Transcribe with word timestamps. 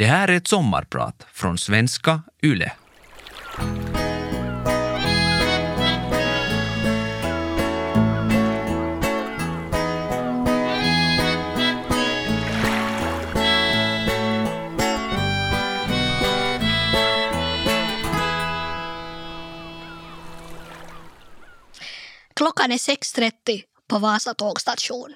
Det 0.00 0.06
här 0.06 0.28
är 0.28 0.36
ett 0.36 0.48
sommarprat 0.48 1.26
från 1.32 1.58
svenska 1.58 2.22
YLE. 2.42 2.72
Klockan 22.34 22.72
är 22.72 22.76
6.30 22.76 23.62
på 23.88 23.98
Vasa 23.98 24.34
tågstation. 24.34 25.14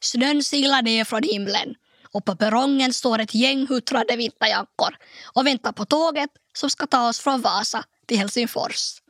Snön 0.00 0.44
silar 0.44 0.82
ner 0.82 1.04
från 1.04 1.22
himlen 1.22 1.74
och 2.12 2.24
på 2.24 2.36
perrongen 2.36 2.94
står 2.94 3.18
ett 3.18 3.34
gäng 3.34 3.66
huttrade 3.66 4.16
vinterjackor 4.16 4.96
och 5.24 5.46
väntar 5.46 5.72
på 5.72 5.84
tåget 5.84 6.30
som 6.52 6.70
ska 6.70 6.86
ta 6.86 7.08
oss 7.08 7.20
från 7.20 7.40
Vasa 7.40 7.84
till 8.06 8.18
Helsingfors. 8.18 9.02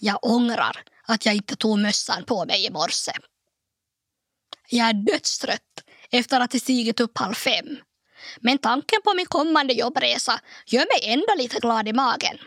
Jag 0.00 0.18
ångrar 0.22 0.82
att 1.06 1.26
jag 1.26 1.34
inte 1.34 1.56
tog 1.56 1.78
mössan 1.78 2.24
på 2.24 2.44
mig 2.44 2.66
i 2.66 2.70
morse. 2.70 3.12
Jag 4.68 4.88
är 4.88 4.92
dödstrött 4.92 5.84
efter 6.10 6.40
att 6.40 6.52
ha 6.52 6.60
stigit 6.60 7.00
upp 7.00 7.18
halv 7.18 7.34
fem. 7.34 7.78
Men 8.40 8.58
tanken 8.58 9.02
på 9.04 9.14
min 9.14 9.26
kommande 9.26 9.72
jobbresa 9.74 10.40
gör 10.66 10.86
mig 11.00 11.12
ändå 11.12 11.34
lite 11.36 11.58
glad 11.58 11.88
i 11.88 11.92
magen. 11.92 12.38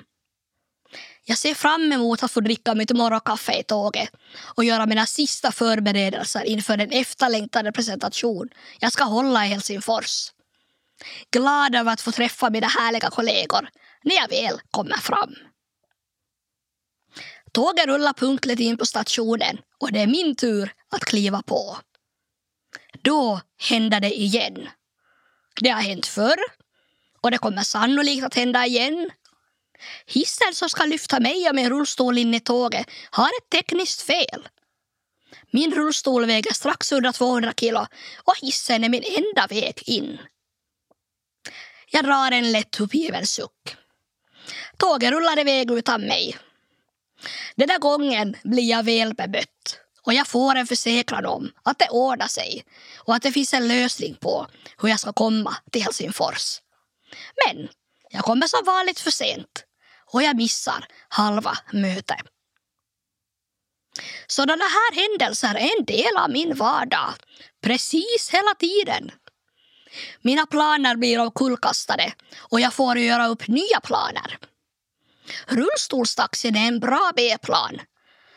Jag 1.29 1.37
ser 1.37 1.53
fram 1.53 1.91
emot 1.91 2.23
att 2.23 2.31
få 2.31 2.41
dricka 2.41 2.75
mitt 2.75 2.91
morgonkaffe 2.91 3.59
i 3.59 3.63
tåget 3.63 4.09
och 4.55 4.63
göra 4.63 4.85
mina 4.85 5.05
sista 5.05 5.51
förberedelser 5.51 6.43
inför 6.43 6.77
den 6.77 6.91
efterlängtade 6.91 7.71
presentation 7.71 8.49
jag 8.79 8.91
ska 8.91 9.03
hålla 9.03 9.45
i 9.45 9.49
Helsingfors. 9.49 10.31
Glad 11.31 11.75
över 11.75 11.93
att 11.93 12.01
få 12.01 12.11
träffa 12.11 12.49
mina 12.49 12.67
härliga 12.67 13.09
kollegor 13.09 13.69
när 14.03 14.15
jag 14.15 14.29
väl 14.29 14.59
kommer 14.71 14.97
fram. 14.97 15.35
Tåget 17.51 17.85
rullar 17.85 18.13
punktligt 18.13 18.59
in 18.59 18.77
på 18.77 18.85
stationen 18.85 19.57
och 19.79 19.91
det 19.91 19.99
är 19.99 20.07
min 20.07 20.35
tur 20.35 20.73
att 20.91 21.05
kliva 21.05 21.41
på. 21.41 21.77
Då 23.01 23.41
händer 23.69 23.99
det 23.99 24.19
igen. 24.19 24.69
Det 25.61 25.69
har 25.69 25.81
hänt 25.81 26.07
förr 26.07 26.39
och 27.21 27.31
det 27.31 27.37
kommer 27.37 27.61
sannolikt 27.61 28.25
att 28.25 28.35
hända 28.35 28.65
igen 28.65 29.09
Hissen 30.05 30.53
som 30.53 30.69
ska 30.69 30.85
lyfta 30.85 31.19
mig 31.19 31.49
och 31.49 31.55
min 31.55 31.69
rullstol 31.69 32.17
in 32.17 32.33
i 32.33 32.39
tåget 32.39 32.87
har 33.09 33.27
ett 33.27 33.49
tekniskt 33.51 34.01
fel. 34.01 34.47
Min 35.51 35.71
rullstol 35.71 36.25
väger 36.25 36.53
strax 36.53 36.91
under 36.91 37.11
200 37.11 37.53
kilo 37.59 37.87
och 38.23 38.37
hissen 38.41 38.83
är 38.83 38.89
min 38.89 39.03
enda 39.03 39.47
väg 39.47 39.83
in. 39.85 40.17
Jag 41.91 42.05
drar 42.05 42.31
en 42.31 42.51
lätt 42.51 42.79
uppgiven 42.79 43.27
suck. 43.27 43.77
Tåget 44.77 45.11
rullar 45.11 45.39
iväg 45.39 45.71
utan 45.71 46.01
mig. 46.01 46.37
Den 47.55 47.67
där 47.67 47.79
gången 47.79 48.35
blir 48.43 48.69
jag 48.69 48.83
väl 48.83 49.13
bemött 49.13 49.79
och 50.01 50.13
jag 50.13 50.27
får 50.27 50.55
en 50.55 50.67
försäkran 50.67 51.25
om 51.25 51.51
att 51.63 51.79
det 51.79 51.89
ordnar 51.89 52.27
sig 52.27 52.65
och 52.97 53.15
att 53.15 53.21
det 53.21 53.31
finns 53.31 53.53
en 53.53 53.67
lösning 53.67 54.15
på 54.15 54.47
hur 54.77 54.89
jag 54.89 54.99
ska 54.99 55.13
komma 55.13 55.55
till 55.71 55.83
Helsingfors. 55.83 56.61
Men 57.45 57.69
jag 58.09 58.23
kommer 58.23 58.47
som 58.47 58.65
vanligt 58.65 58.99
för 58.99 59.11
sent 59.11 59.65
och 60.11 60.23
jag 60.23 60.35
missar 60.35 60.85
halva 61.09 61.57
mötet. 61.73 62.19
Sådana 64.27 64.63
här 64.63 64.95
händelser 64.95 65.55
är 65.55 65.79
en 65.79 65.85
del 65.85 66.17
av 66.17 66.29
min 66.29 66.55
vardag, 66.55 67.13
precis 67.61 68.29
hela 68.31 68.55
tiden. 68.55 69.11
Mina 70.21 70.45
planer 70.45 70.95
blir 70.95 71.19
omkullkastade 71.19 72.13
och 72.39 72.59
jag 72.59 72.73
får 72.73 72.97
göra 72.97 73.27
upp 73.27 73.47
nya 73.47 73.79
planer. 73.83 74.37
Rullstolstaxin 75.47 76.55
är 76.55 76.67
en 76.67 76.79
bra 76.79 77.11
B-plan. 77.15 77.79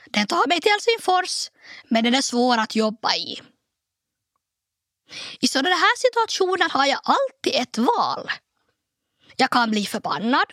Den 0.06 0.26
tar 0.26 0.48
mig 0.48 0.60
till 0.60 0.70
Helsingfors, 0.70 1.50
men 1.88 2.04
den 2.04 2.14
är 2.14 2.22
svår 2.22 2.58
att 2.58 2.74
jobba 2.74 3.14
i. 3.14 3.40
I 5.40 5.48
sådana 5.48 5.76
här 5.76 5.96
situationer 5.96 6.68
har 6.70 6.86
jag 6.86 7.00
alltid 7.04 7.62
ett 7.62 7.78
val. 7.78 8.30
Jag 9.36 9.50
kan 9.50 9.70
bli 9.70 9.86
förbannad 9.86 10.46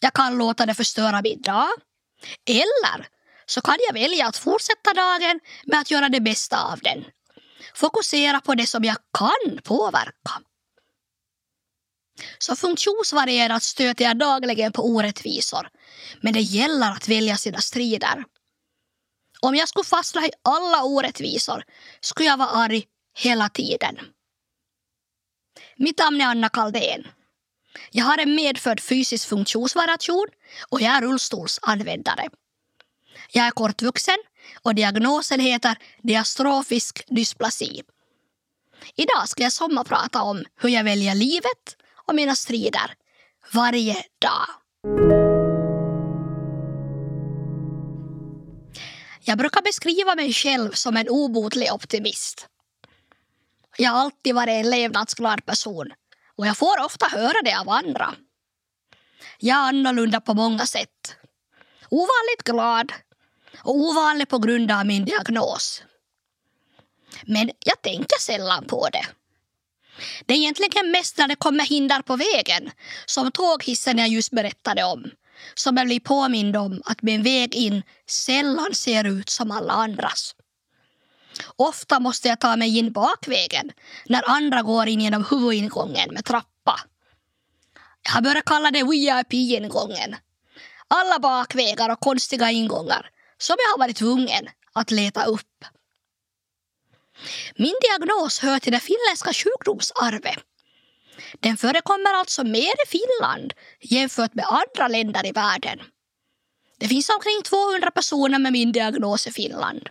jag 0.00 0.12
kan 0.12 0.38
låta 0.38 0.66
det 0.66 0.74
förstöra 0.74 1.22
min 1.22 1.42
dag. 1.42 1.68
Eller 2.46 3.08
så 3.46 3.60
kan 3.60 3.76
jag 3.88 3.94
välja 3.94 4.26
att 4.26 4.36
fortsätta 4.36 4.94
dagen 4.94 5.40
med 5.64 5.80
att 5.80 5.90
göra 5.90 6.08
det 6.08 6.20
bästa 6.20 6.64
av 6.64 6.78
den. 6.78 7.04
Fokusera 7.74 8.40
på 8.40 8.54
det 8.54 8.66
som 8.66 8.84
jag 8.84 8.96
kan 9.18 9.62
påverka. 9.64 10.42
Så 12.38 12.56
funktionsvarierat 12.56 13.62
stöter 13.62 14.04
jag 14.04 14.18
dagligen 14.18 14.72
på 14.72 14.82
orättvisor. 14.82 15.68
Men 16.20 16.32
det 16.32 16.40
gäller 16.40 16.90
att 16.90 17.08
välja 17.08 17.36
sina 17.36 17.58
strider. 17.58 18.24
Om 19.40 19.54
jag 19.54 19.68
skulle 19.68 19.84
fastna 19.84 20.26
i 20.26 20.30
alla 20.44 20.84
orättvisor 20.84 21.64
skulle 22.00 22.28
jag 22.28 22.36
vara 22.36 22.48
arg 22.48 22.86
hela 23.14 23.48
tiden. 23.48 23.98
Mitt 25.76 25.98
namn 25.98 26.20
är 26.20 26.26
Anna 26.26 26.48
Kaldén. 26.48 27.06
Jag 27.90 28.04
har 28.04 28.18
en 28.18 28.34
medfödd 28.34 28.80
fysisk 28.80 29.28
funktionsvariation 29.28 30.26
och 30.68 30.80
jag 30.80 30.96
är 30.96 31.00
rullstolsanvändare. 31.00 32.28
Jag 33.32 33.46
är 33.46 33.50
kortvuxen 33.50 34.16
och 34.62 34.74
diagnosen 34.74 35.40
heter 35.40 35.78
diastrofisk 36.02 37.04
dysplasi. 37.06 37.82
Idag 38.96 39.28
ska 39.28 39.42
jag 39.42 39.52
sommarprata 39.52 40.22
om 40.22 40.44
hur 40.56 40.68
jag 40.68 40.84
väljer 40.84 41.14
livet 41.14 41.76
och 42.06 42.14
mina 42.14 42.34
strider 42.34 42.94
varje 43.52 44.04
dag. 44.18 44.46
Jag 49.22 49.38
brukar 49.38 49.62
beskriva 49.62 50.14
mig 50.14 50.32
själv 50.32 50.72
som 50.72 50.96
en 50.96 51.08
obotlig 51.08 51.72
optimist. 51.72 52.46
Jag 53.78 53.90
har 53.90 54.00
alltid 54.00 54.34
varit 54.34 54.64
en 54.64 54.70
levnadsglad 54.70 55.46
person 55.46 55.92
och 56.40 56.46
jag 56.46 56.56
får 56.56 56.84
ofta 56.84 57.06
höra 57.06 57.42
det 57.44 57.60
av 57.60 57.68
andra. 57.68 58.14
Jag 59.38 59.56
är 59.56 59.68
annorlunda 59.68 60.20
på 60.20 60.34
många 60.34 60.66
sätt. 60.66 61.16
Ovanligt 61.88 62.42
glad 62.44 62.92
och 63.58 63.74
ovanlig 63.76 64.28
på 64.28 64.38
grund 64.38 64.70
av 64.70 64.86
min 64.86 65.04
diagnos. 65.04 65.82
Men 67.22 67.50
jag 67.64 67.82
tänker 67.82 68.20
sällan 68.20 68.66
på 68.66 68.88
det. 68.92 69.06
Det 70.26 70.34
är 70.34 70.38
egentligen 70.38 70.90
mest 70.90 71.18
när 71.18 71.28
det 71.28 71.36
kommer 71.36 71.64
hinder 71.64 72.02
på 72.02 72.16
vägen, 72.16 72.70
som 73.06 73.32
tåghissen 73.32 73.98
jag 73.98 74.08
just 74.08 74.30
berättade 74.30 74.84
om, 74.84 75.10
som 75.54 75.76
jag 75.76 75.86
blir 75.86 76.00
påmind 76.00 76.56
om 76.56 76.82
att 76.84 77.02
min 77.02 77.22
väg 77.22 77.54
in 77.54 77.82
sällan 78.06 78.74
ser 78.74 79.04
ut 79.04 79.28
som 79.28 79.50
alla 79.50 79.72
andras. 79.72 80.34
Ofta 81.56 82.00
måste 82.00 82.28
jag 82.28 82.40
ta 82.40 82.56
mig 82.56 82.78
in 82.78 82.92
bakvägen 82.92 83.70
när 84.06 84.30
andra 84.30 84.62
går 84.62 84.88
in 84.88 85.00
genom 85.00 85.24
huvudingången 85.30 86.14
med 86.14 86.24
trappa. 86.24 86.80
Jag 88.02 88.12
har 88.12 88.22
börjat 88.22 88.44
kalla 88.44 88.70
det 88.70 88.82
VIP-ingången. 88.82 90.16
Alla 90.88 91.18
bakvägar 91.18 91.88
och 91.88 92.00
konstiga 92.00 92.50
ingångar 92.50 93.10
som 93.38 93.56
jag 93.58 93.70
har 93.70 93.78
varit 93.78 93.96
tvungen 93.96 94.48
att 94.72 94.90
leta 94.90 95.24
upp. 95.24 95.64
Min 97.56 97.74
diagnos 97.82 98.38
hör 98.38 98.58
till 98.58 98.72
det 98.72 98.80
finländska 98.80 99.32
sjukdomsarvet. 99.32 100.38
Den 101.40 101.56
förekommer 101.56 102.14
alltså 102.14 102.44
mer 102.44 102.74
i 102.84 102.88
Finland 102.88 103.52
jämfört 103.80 104.34
med 104.34 104.44
andra 104.48 104.88
länder 104.88 105.26
i 105.26 105.32
världen. 105.32 105.80
Det 106.78 106.88
finns 106.88 107.08
omkring 107.08 107.42
200 107.44 107.90
personer 107.90 108.38
med 108.38 108.52
min 108.52 108.72
diagnos 108.72 109.26
i 109.26 109.32
Finland. 109.32 109.88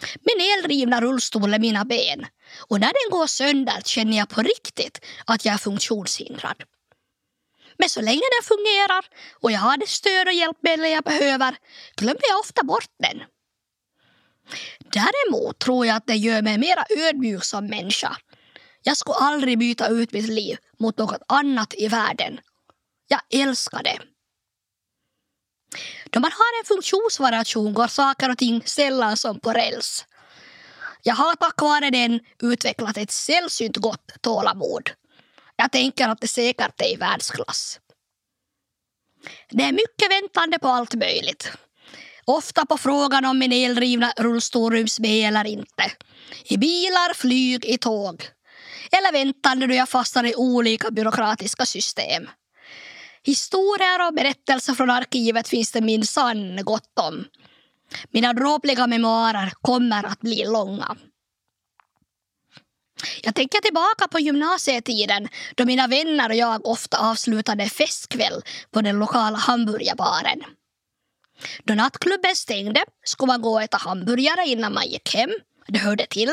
Min 0.00 0.46
eldrivna 0.58 1.00
rullstol 1.00 1.54
är 1.54 1.58
mina 1.58 1.84
ben 1.84 2.26
och 2.58 2.80
när 2.80 2.92
den 2.92 3.18
går 3.18 3.26
sönder 3.26 3.80
känner 3.84 4.16
jag 4.16 4.28
på 4.28 4.42
riktigt 4.42 5.04
att 5.26 5.44
jag 5.44 5.54
är 5.54 5.58
funktionshindrad. 5.58 6.62
Men 7.78 7.88
så 7.88 8.00
länge 8.00 8.22
den 8.40 8.48
fungerar 8.48 9.04
och 9.40 9.52
jag 9.52 9.60
har 9.60 9.76
det 9.76 9.88
stöd 9.88 10.26
och 10.26 10.32
hjälpmedel 10.32 10.90
jag 10.90 11.04
behöver 11.04 11.56
glömmer 11.96 12.28
jag 12.28 12.40
ofta 12.40 12.62
bort 12.62 12.90
den. 12.98 13.22
Däremot 14.78 15.58
tror 15.58 15.86
jag 15.86 15.96
att 15.96 16.06
det 16.06 16.14
gör 16.14 16.42
mig 16.42 16.58
mer 16.58 16.76
ödmjuk 16.98 17.44
som 17.44 17.66
människa. 17.66 18.16
Jag 18.82 18.96
skulle 18.96 19.16
aldrig 19.16 19.58
byta 19.58 19.88
ut 19.88 20.12
mitt 20.12 20.28
liv 20.28 20.56
mot 20.78 20.98
något 20.98 21.22
annat 21.28 21.74
i 21.78 21.88
världen. 21.88 22.40
Jag 23.08 23.20
älskar 23.30 23.82
det. 23.82 23.98
Då 26.10 26.20
man 26.20 26.30
har 26.32 26.60
en 26.60 26.66
funktionsvariation 26.66 27.74
går 27.74 27.86
saker 27.86 28.30
och 28.30 28.38
ting 28.38 28.62
sällan 28.66 29.16
som 29.16 29.40
på 29.40 29.52
räls. 29.52 30.04
Jag 31.02 31.14
har 31.14 31.34
tack 31.34 31.62
vare 31.62 31.90
den 31.90 32.20
utvecklat 32.42 32.96
ett 32.96 33.10
sällsynt 33.10 33.76
gott 33.76 34.12
tålamod. 34.20 34.90
Jag 35.56 35.72
tänker 35.72 36.08
att 36.08 36.20
det 36.20 36.28
säkert 36.28 36.80
är 36.80 36.92
i 36.92 36.96
världsklass. 36.96 37.80
Det 39.50 39.62
är 39.62 39.72
mycket 39.72 40.10
väntande 40.10 40.58
på 40.58 40.68
allt 40.68 40.94
möjligt. 40.94 41.52
Ofta 42.24 42.66
på 42.66 42.78
frågan 42.78 43.24
om 43.24 43.38
min 43.38 43.52
eldrivna 43.52 44.12
rullstol 44.16 44.72
ryms 44.72 45.00
med 45.00 45.28
eller 45.28 45.46
inte. 45.46 45.92
I 46.44 46.56
bilar, 46.56 47.14
flyg, 47.14 47.64
i 47.64 47.78
tåg. 47.78 48.28
eller 48.92 49.12
väntande 49.12 49.66
då 49.66 49.74
jag 49.74 49.88
fastnar 49.88 50.24
i 50.24 50.34
olika 50.34 50.90
byråkratiska 50.90 51.66
system. 51.66 52.28
Historier 53.26 54.06
och 54.06 54.14
berättelser 54.14 54.74
från 54.74 54.90
arkivet 54.90 55.48
finns 55.48 55.72
det 55.72 55.80
minsann 55.80 56.64
gott 56.64 56.98
om. 56.98 57.24
Mina 58.10 58.32
dråpliga 58.32 58.86
memoarer 58.86 59.52
kommer 59.60 60.06
att 60.06 60.20
bli 60.20 60.44
långa. 60.44 60.96
Jag 63.22 63.34
tänker 63.34 63.60
tillbaka 63.60 64.08
på 64.08 64.20
gymnasietiden 64.20 65.28
då 65.54 65.64
mina 65.64 65.86
vänner 65.86 66.28
och 66.28 66.34
jag 66.34 66.66
ofta 66.66 66.98
avslutade 66.98 67.68
festkväll 67.68 68.42
på 68.70 68.80
den 68.80 68.98
lokala 68.98 69.36
hamburgarbaren. 69.36 70.42
Då 71.64 71.74
nattklubben 71.74 72.36
stängde 72.36 72.84
skulle 73.04 73.26
man 73.26 73.42
gå 73.42 73.52
och 73.52 73.62
äta 73.62 73.76
hamburgare 73.76 74.46
innan 74.46 74.74
man 74.74 74.86
gick 74.86 75.14
hem. 75.14 75.30
Det 75.68 75.78
hörde 75.78 76.06
till. 76.06 76.32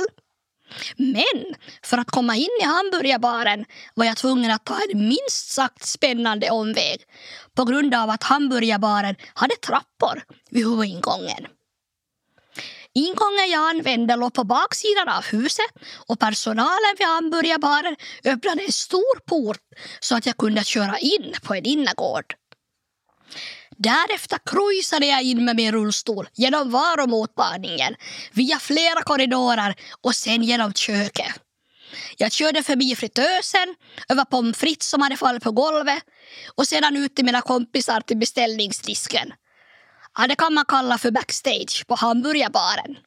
Men 0.98 1.56
för 1.84 1.98
att 1.98 2.12
komma 2.12 2.36
in 2.36 2.50
i 2.62 2.64
hamburgarbaren 2.64 3.66
var 3.94 4.06
jag 4.06 4.18
tvungen 4.18 4.52
att 4.52 4.66
ta 4.66 4.80
en 4.92 5.08
minst 5.08 5.52
sagt 5.52 5.86
spännande 5.86 6.50
omväg 6.50 7.02
på 7.56 7.66
grund 7.66 7.96
av 7.96 8.10
att 8.10 8.24
hamburgarbaren 8.24 9.16
hade 9.34 9.56
trappor 9.56 10.24
vid 10.50 10.66
huvudingången. 10.66 11.48
Ingången 12.96 13.50
jag 13.52 13.70
använde 13.70 14.16
låg 14.16 14.34
på 14.34 14.44
baksidan 14.44 15.10
av 15.10 15.24
huset 15.24 15.72
och 16.08 16.20
personalen 16.20 16.96
vid 16.98 17.08
hamburgarbaren 17.08 17.96
öppnade 18.24 18.64
en 18.64 18.72
stor 18.72 19.20
port 19.26 19.60
så 20.00 20.16
att 20.16 20.26
jag 20.26 20.38
kunde 20.38 20.64
köra 20.64 20.98
in 20.98 21.34
på 21.44 21.54
en 21.56 21.66
innergård. 21.66 22.36
Därefter 23.78 24.40
kryssade 24.46 25.06
jag 25.06 25.24
in 25.24 25.46
med 25.46 25.56
min 25.56 25.72
rullstol 25.72 26.30
genom 26.34 26.72
varumottagningen, 26.72 27.96
via 28.32 28.60
flera 28.60 29.02
korridorer 29.02 29.76
och 30.02 30.16
sen 30.16 30.44
genom 30.44 30.74
köket. 30.74 31.32
Jag 32.18 32.32
körde 32.32 32.64
förbi 32.64 32.96
fritösen, 32.96 33.76
över 34.10 34.26
pommes 34.26 34.58
frites 34.58 34.90
som 34.90 35.02
hade 35.02 35.18
fallit 35.18 35.44
på 35.44 35.52
golvet 35.52 36.04
och 36.56 36.68
sedan 36.68 36.98
ut 36.98 37.16
till 37.16 37.26
mina 37.26 37.42
kompisar 37.42 38.02
till 38.02 38.18
beställningsdisken. 38.18 39.34
Ja, 40.18 40.28
det 40.28 40.36
kan 40.36 40.54
man 40.54 40.66
kalla 40.66 40.98
för 40.98 41.12
backstage 41.12 41.88
på 41.88 41.96
hamburgarbaren. 41.96 42.98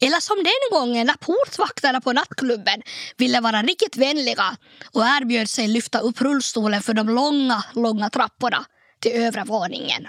Eller 0.00 0.20
som 0.20 0.36
den 0.36 0.78
gången 0.78 1.06
när 1.06 1.14
portvakterna 1.14 2.00
på 2.00 2.12
nattklubben 2.12 2.82
ville 3.16 3.40
vara 3.40 3.62
riktigt 3.62 3.96
vänliga 3.96 4.56
och 4.92 5.04
erbjöd 5.04 5.50
sig 5.50 5.68
lyfta 5.68 5.98
upp 5.98 6.20
rullstolen 6.20 6.82
för 6.82 6.94
de 6.94 7.08
långa, 7.08 7.64
långa 7.74 8.10
trapporna 8.10 8.64
till 9.00 9.12
övre 9.12 9.44
våningen. 9.44 10.08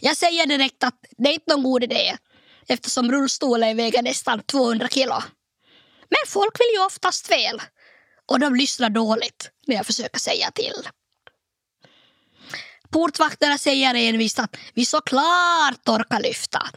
Jag 0.00 0.16
säger 0.16 0.46
direkt 0.46 0.84
att 0.84 1.04
det 1.18 1.28
är 1.28 1.32
inte 1.32 1.52
någon 1.52 1.62
god 1.62 1.84
idé 1.84 2.16
eftersom 2.68 3.12
rullstolen 3.12 3.76
väger 3.76 4.02
nästan 4.02 4.42
200 4.42 4.88
kilo. 4.88 5.22
Men 6.08 6.18
folk 6.26 6.60
vill 6.60 6.74
ju 6.74 6.84
oftast 6.84 7.26
fel 7.26 7.62
och 8.26 8.40
de 8.40 8.54
lyssnar 8.54 8.90
dåligt 8.90 9.50
när 9.66 9.76
jag 9.76 9.86
försöker 9.86 10.18
säga 10.18 10.50
till. 10.50 10.88
Portvakterna 12.90 13.58
säger 13.58 13.94
envist 13.94 14.38
att 14.38 14.56
vi 14.74 14.86
såklart 14.86 15.88
orkar 15.88 16.20
lyfta. 16.20 16.68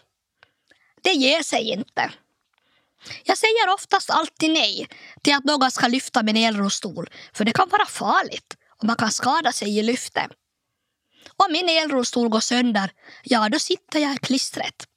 Det 1.02 1.12
ger 1.12 1.44
sig 1.44 1.72
inte. 1.72 2.12
Jag 3.24 3.38
säger 3.38 3.74
oftast 3.74 4.10
alltid 4.10 4.52
nej 4.52 4.88
till 5.22 5.36
att 5.36 5.44
någon 5.44 5.72
ska 5.72 5.88
lyfta 5.88 6.24
min 6.24 6.38
elrullstol 6.38 7.10
för 7.34 7.46
det 7.46 7.52
kan 7.52 7.70
vara 7.70 7.86
farligt 7.86 8.58
och 8.78 8.84
man 8.84 8.96
kan 8.96 9.12
skada 9.12 9.52
sig 9.52 9.80
i 9.80 9.84
lyftet. 9.84 10.32
Om 11.30 11.52
min 11.52 11.70
elrullstol 11.70 12.30
går 12.30 12.40
sönder, 12.40 12.92
ja 13.24 13.50
då 13.50 13.60
sitter 13.60 14.00
jag 14.00 14.14
i 14.14 14.18
klistret. 14.18 14.88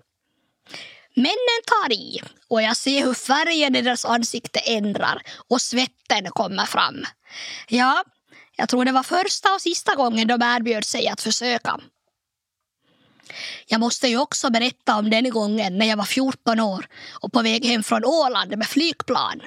Männen 1.15 1.63
tar 1.67 1.93
i 1.93 2.21
och 2.49 2.63
jag 2.63 2.77
ser 2.77 3.05
hur 3.05 3.15
färgen 3.15 3.77
i 3.77 3.83
deras 3.83 4.05
ansikte 4.05 4.59
ändrar 4.59 5.23
och 5.49 5.63
svetten 5.63 6.31
kommer 6.31 6.67
fram. 6.67 7.05
Ja, 7.69 8.05
jag 8.57 8.69
tror 8.69 8.85
det 8.85 8.93
var 8.93 9.03
första 9.03 9.55
och 9.55 9.61
sista 9.61 9.95
gången 9.95 10.29
de 10.29 10.43
erbjöd 10.43 10.85
sig 10.85 11.09
att 11.09 11.21
försöka. 11.21 11.81
Jag 13.67 13.81
måste 13.81 14.09
ju 14.09 14.19
också 14.19 14.51
berätta 14.51 14.97
om 14.97 15.11
den 15.11 15.31
gången 15.31 15.79
när 15.79 15.87
jag 15.87 15.97
var 15.97 16.05
14 16.05 16.61
år 16.61 16.87
och 17.21 17.33
på 17.33 17.43
väg 17.43 17.65
hem 17.65 17.83
från 17.83 18.05
Åland 18.05 18.59
med 18.59 18.67
flygplan. 18.67 19.43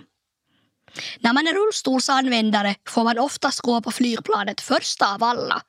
När 1.20 1.34
man 1.34 1.48
är 1.48 1.54
rullstolsanvändare 1.54 2.76
får 2.88 3.04
man 3.04 3.20
oftast 3.20 3.60
gå 3.60 3.82
på 3.82 3.92
flygplanet 3.92 4.62
första 4.62 5.14
av 5.14 5.24
alla 5.24 5.62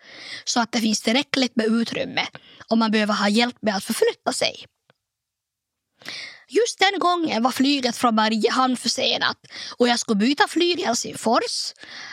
så 0.45 0.61
att 0.61 0.73
det 0.73 0.81
finns 0.81 1.03
tillräckligt 1.03 1.57
med 1.57 1.67
utrymme 1.67 2.27
om 2.69 2.79
man 2.79 2.91
behöver 2.91 3.15
ha 3.15 3.29
hjälp 3.29 3.57
med 3.63 3.77
att 3.77 3.85
förflytta 3.85 4.33
sig. 4.33 4.67
Just 6.49 6.79
den 6.79 6.99
gången 6.99 7.43
var 7.43 7.51
flyget 7.51 7.97
från 7.97 8.15
Mariehamn 8.15 8.77
försenat 8.77 9.37
och 9.79 9.89
jag 9.89 9.99
skulle 9.99 10.17
byta 10.17 10.49
flyg 10.49 10.81
i 10.81 10.85
Helsingfors. 10.85 11.73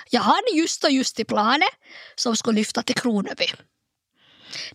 Jag 0.09 0.21
hade 0.21 0.51
just 0.53 0.83
och 0.83 0.91
just 0.91 1.19
i 1.19 1.25
planet 1.25 1.69
som 2.15 2.35
skulle 2.35 2.59
lyfta 2.59 2.83
till 2.83 2.95
Kronoby. 2.95 3.47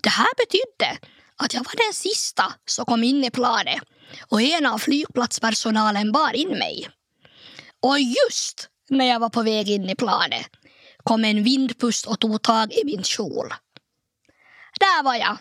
Det 0.01 0.09
här 0.09 0.29
betydde 0.37 0.99
att 1.37 1.55
jag 1.55 1.65
var 1.65 1.87
den 1.87 1.95
sista 1.95 2.55
som 2.67 2.85
kom 2.85 3.05
in 3.05 3.25
i 3.25 3.31
planet 3.31 3.83
och 4.29 4.43
en 4.43 4.67
av 4.67 4.79
flygplatspersonalen 4.79 6.13
bar 6.13 6.37
in 6.37 6.49
mig. 6.49 6.89
Och 7.85 8.01
just 8.01 8.69
när 8.91 9.05
jag 9.05 9.21
var 9.21 9.29
på 9.29 9.43
väg 9.43 9.69
in 9.69 9.91
i 9.91 9.95
planet 9.95 10.47
kom 11.03 11.25
en 11.25 11.43
vindpust 11.43 12.07
och 12.07 12.21
tog 12.21 12.43
tag 12.43 12.73
i 12.73 12.85
min 12.85 13.05
kjol. 13.05 13.55
Där 14.81 15.03
var 15.03 15.15
jag, 15.15 15.39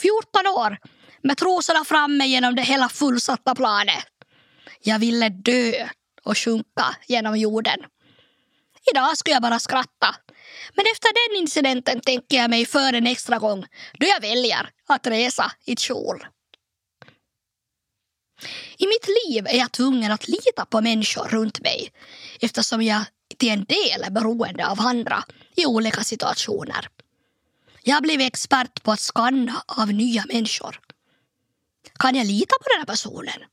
14 0.00 0.46
år, 0.46 0.78
med 1.22 1.36
trosorna 1.36 1.84
framme 1.84 2.26
genom 2.26 2.54
det 2.54 2.62
hela 2.62 2.88
fullsatta 2.88 3.54
planet. 3.54 4.06
Jag 4.82 4.98
ville 4.98 5.28
dö 5.28 5.88
och 6.24 6.38
sjunka 6.38 6.96
genom 7.06 7.36
jorden. 7.36 7.80
Idag 8.92 9.18
skulle 9.18 9.34
jag 9.34 9.42
bara 9.42 9.58
skratta. 9.58 10.14
Men 10.74 10.84
efter 10.92 11.08
den 11.30 11.42
incidenten 11.42 12.00
tänker 12.00 12.36
jag 12.36 12.50
mig 12.50 12.66
för 12.66 12.92
en 12.92 13.06
extra 13.06 13.38
gång 13.38 13.66
då 13.98 14.06
jag 14.06 14.20
väljer 14.20 14.70
att 14.88 15.06
resa 15.06 15.52
i 15.64 15.76
kjol. 15.76 16.26
I 18.76 18.86
mitt 18.86 19.08
liv 19.08 19.46
är 19.46 19.58
jag 19.58 19.72
tvungen 19.72 20.12
att 20.12 20.28
lita 20.28 20.64
på 20.64 20.80
människor 20.80 21.28
runt 21.28 21.60
mig 21.60 21.92
eftersom 22.40 22.82
jag 22.82 23.04
till 23.36 23.48
en 23.48 23.64
del 23.64 24.02
är 24.02 24.10
beroende 24.10 24.68
av 24.68 24.80
andra 24.80 25.24
i 25.56 25.66
olika 25.66 26.04
situationer. 26.04 26.88
Jag 27.82 27.94
har 27.94 28.00
blivit 28.00 28.26
expert 28.26 28.82
på 28.82 28.92
att 28.92 29.00
skanna 29.00 29.62
av 29.66 29.92
nya 29.92 30.24
människor. 30.32 30.80
Kan 31.98 32.14
jag 32.14 32.26
lita 32.26 32.54
på 32.58 32.64
den 32.68 32.78
här 32.78 32.86
personen? 32.86 33.44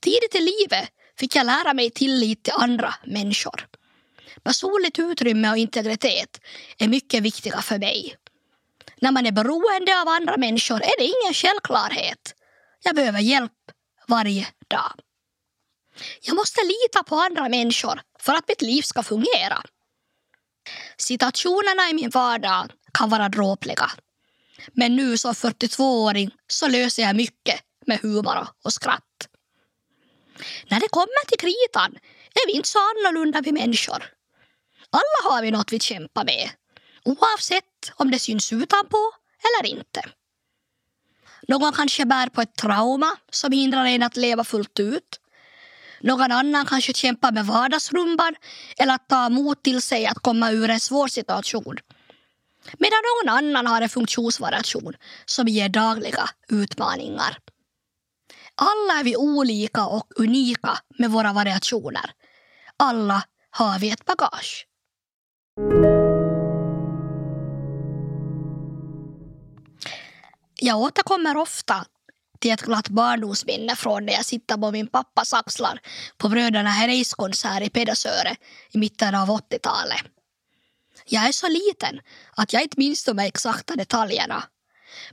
Tidigt 0.00 0.34
i 0.34 0.40
livet 0.40 0.88
fick 1.18 1.36
jag 1.36 1.46
lära 1.46 1.74
mig 1.74 1.90
tillit 1.90 2.42
till 2.42 2.52
andra 2.56 2.94
människor. 3.04 3.66
Personligt 4.42 4.98
utrymme 4.98 5.50
och 5.50 5.56
integritet 5.56 6.40
är 6.78 6.88
mycket 6.88 7.22
viktiga 7.22 7.62
för 7.62 7.78
mig. 7.78 8.16
När 9.00 9.12
man 9.12 9.26
är 9.26 9.32
beroende 9.32 10.00
av 10.00 10.08
andra 10.08 10.36
människor 10.36 10.76
är 10.76 10.98
det 10.98 11.04
ingen 11.04 11.34
självklarhet. 11.34 12.34
Jag 12.82 12.94
behöver 12.94 13.20
hjälp 13.20 13.52
varje 14.06 14.46
dag. 14.68 14.92
Jag 16.22 16.36
måste 16.36 16.60
lita 16.64 17.02
på 17.02 17.16
andra 17.16 17.48
människor 17.48 18.00
för 18.18 18.32
att 18.32 18.48
mitt 18.48 18.62
liv 18.62 18.82
ska 18.82 19.02
fungera. 19.02 19.62
Situationerna 20.96 21.90
i 21.90 21.94
min 21.94 22.10
vardag 22.10 22.72
kan 22.92 23.10
vara 23.10 23.28
dråpliga. 23.28 23.90
Men 24.72 24.96
nu 24.96 25.18
som 25.18 25.32
42-åring 25.32 26.30
så 26.46 26.68
löser 26.68 27.02
jag 27.02 27.16
mycket 27.16 27.60
med 27.86 28.00
humor 28.00 28.46
och 28.64 28.72
skratt. 28.72 29.28
När 30.70 30.80
det 30.80 30.88
kommer 30.88 31.26
till 31.26 31.38
kritan 31.38 31.96
är 32.34 32.46
vi 32.46 32.52
inte 32.52 32.68
så 32.68 32.78
annorlunda 32.78 33.40
vi 33.40 33.52
människor. 33.52 34.04
Alla 34.90 35.30
har 35.30 35.42
vi 35.42 35.50
något 35.50 35.72
vi 35.72 35.80
kämpar 35.80 36.24
med, 36.24 36.50
oavsett 37.04 37.92
om 37.94 38.10
det 38.10 38.18
syns 38.18 38.52
utanpå 38.52 39.12
eller 39.42 39.70
inte. 39.70 40.02
Någon 41.50 41.72
kanske 41.72 42.04
bär 42.04 42.28
på 42.28 42.40
ett 42.40 42.56
trauma 42.56 43.16
som 43.30 43.52
hindrar 43.52 43.84
en 43.84 44.02
att 44.02 44.16
leva 44.16 44.44
fullt 44.44 44.80
ut. 44.80 45.20
Någon 46.00 46.32
annan 46.32 46.66
kanske 46.66 46.92
kämpar 46.92 47.32
med 47.32 47.46
vardagsrumban 47.46 48.34
eller 48.78 48.94
att 48.94 49.08
ta 49.08 49.28
mod 49.28 49.62
till 49.62 49.82
sig 49.82 50.06
att 50.06 50.18
komma 50.18 50.50
ur 50.50 50.70
en 50.70 50.80
svår 50.80 51.08
situation. 51.08 51.76
Medan 52.78 52.98
någon 53.08 53.36
annan 53.38 53.66
har 53.66 53.82
en 53.82 53.88
funktionsvariation 53.88 54.94
som 55.24 55.48
ger 55.48 55.68
dagliga 55.68 56.28
utmaningar. 56.48 57.38
Alla 58.54 59.00
är 59.00 59.04
vi 59.04 59.16
olika 59.16 59.86
och 59.86 60.06
unika 60.16 60.78
med 60.98 61.10
våra 61.10 61.32
variationer. 61.32 62.10
Alla 62.76 63.22
har 63.50 63.78
vi 63.78 63.90
ett 63.90 64.04
bagage. 64.04 64.66
Jag 70.62 70.78
återkommer 70.78 71.36
ofta 71.36 71.86
till 72.38 72.50
ett 72.50 72.62
glatt 72.62 72.88
barndomsminne 72.88 73.76
från 73.76 74.06
när 74.06 74.12
jag 74.12 74.24
sitter 74.24 74.56
på 74.56 74.70
min 74.70 74.86
pappas 74.86 75.32
axlar 75.32 75.80
på 76.18 76.28
bröderna 76.28 76.70
Herreys 76.70 77.14
konsert 77.14 77.62
i 77.62 77.70
Pedersöre 77.70 78.36
i 78.70 78.78
mitten 78.78 79.14
av 79.14 79.28
80-talet. 79.28 80.02
Jag 81.06 81.28
är 81.28 81.32
så 81.32 81.48
liten 81.48 82.00
att 82.36 82.52
jag 82.52 82.62
inte 82.62 82.78
minns 82.78 83.04
de 83.04 83.18
exakta 83.18 83.76
detaljerna. 83.76 84.44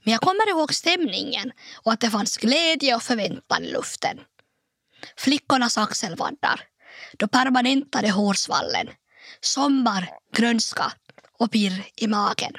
Men 0.04 0.12
jag 0.12 0.22
kommer 0.22 0.50
ihåg 0.50 0.74
stämningen 0.74 1.51
och 1.84 1.94
att 1.94 2.00
det 2.00 2.10
fanns 2.10 2.38
glädje 2.38 2.96
och 2.96 3.04
förväntan 3.04 3.63
i 3.63 3.72
luften. 3.72 4.20
Flickornas 5.18 5.77
axelvaddar, 5.77 6.62
då 7.18 7.27
permanentade 7.27 8.10
hårsvallen, 8.10 8.88
sommar, 9.42 10.10
grönska 10.34 10.94
och 11.39 11.51
pirr 11.51 11.86
i 11.96 12.08
magen. 12.08 12.54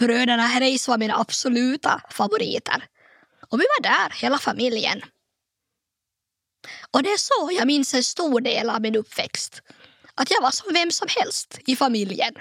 Bröderna 0.00 0.42
Herreys 0.42 0.88
var 0.88 0.98
mina 0.98 1.16
absoluta 1.20 2.02
favoriter. 2.10 2.84
Och 3.48 3.60
vi 3.60 3.64
var 3.78 3.82
där, 3.82 4.10
hela 4.20 4.38
familjen. 4.38 5.02
Och 6.90 7.02
det 7.02 7.08
är 7.08 7.16
så 7.16 7.50
jag 7.58 7.66
minns 7.66 7.94
en 7.94 8.04
stor 8.04 8.40
del 8.40 8.70
av 8.70 8.80
min 8.80 8.96
uppväxt. 8.96 9.62
Att 10.14 10.30
jag 10.30 10.42
var 10.42 10.50
som 10.50 10.72
vem 10.72 10.90
som 10.90 11.08
helst 11.16 11.58
i 11.66 11.76
familjen. 11.76 12.34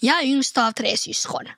Jag 0.00 0.22
är 0.22 0.26
yngst 0.26 0.58
av 0.58 0.72
tre 0.72 0.96
syskon. 0.96 1.48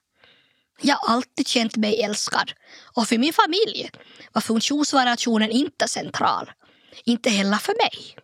Jag 0.80 0.96
har 0.96 1.14
alltid 1.14 1.48
känt 1.48 1.76
mig 1.76 2.02
älskad 2.02 2.52
och 2.94 3.08
för 3.08 3.18
min 3.18 3.32
familj 3.32 3.90
var 4.32 4.40
funktionsvariationen 4.40 5.50
inte 5.50 5.88
central. 5.88 6.52
Inte 7.04 7.30
heller 7.30 7.56
för 7.56 7.74
mig. 7.74 8.16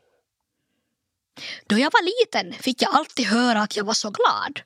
Då 1.66 1.78
jag 1.78 1.90
var 1.92 2.02
liten 2.02 2.62
fick 2.62 2.83
jag 2.83 2.94
alltid 2.94 3.26
höra 3.26 3.62
att 3.62 3.76
jag 3.76 3.85
var 3.85 3.94
så 3.94 4.11
glad. 4.11 4.61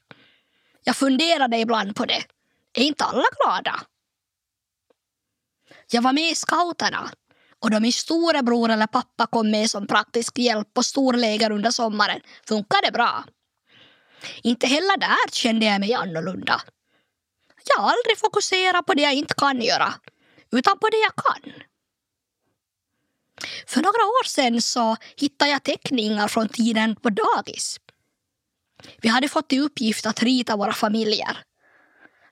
Jag 0.84 0.96
funderade 0.96 1.58
ibland 1.58 1.96
på 1.96 2.04
det. 2.04 2.24
Är 2.74 2.82
inte 2.82 3.04
alla 3.04 3.26
glada? 3.44 3.80
Jag 5.90 6.02
var 6.02 6.12
med 6.12 6.30
i 6.30 6.34
scouterna 6.34 7.10
och 7.60 7.70
då 7.70 7.80
min 7.80 7.92
storebror 7.92 8.70
eller 8.70 8.86
pappa 8.86 9.26
kom 9.26 9.50
med 9.50 9.70
som 9.70 9.86
praktisk 9.86 10.38
hjälp 10.38 10.74
på 10.74 10.82
storläger 10.82 11.50
under 11.50 11.70
sommaren 11.70 12.20
funkade 12.48 12.86
det 12.86 12.92
bra. 12.92 13.24
Inte 14.42 14.66
heller 14.66 14.96
där 14.96 15.30
kände 15.32 15.66
jag 15.66 15.80
mig 15.80 15.94
annorlunda. 15.94 16.60
Jag 17.64 17.82
har 17.82 17.90
aldrig 17.90 18.18
fokuserat 18.18 18.86
på 18.86 18.94
det 18.94 19.02
jag 19.02 19.14
inte 19.14 19.34
kan 19.34 19.62
göra, 19.62 19.94
utan 20.52 20.78
på 20.78 20.88
det 20.88 20.96
jag 20.96 21.14
kan. 21.14 21.52
För 23.66 23.82
några 23.82 24.04
år 24.04 24.26
sedan 24.26 24.62
så 24.62 24.96
hittade 25.16 25.50
jag 25.50 25.62
teckningar 25.62 26.28
från 26.28 26.48
tiden 26.48 26.96
på 26.96 27.10
dagis. 27.10 27.80
Vi 29.00 29.08
hade 29.08 29.28
fått 29.28 29.52
i 29.52 29.58
uppgift 29.58 30.06
att 30.06 30.22
rita 30.22 30.56
våra 30.56 30.72
familjer. 30.72 31.38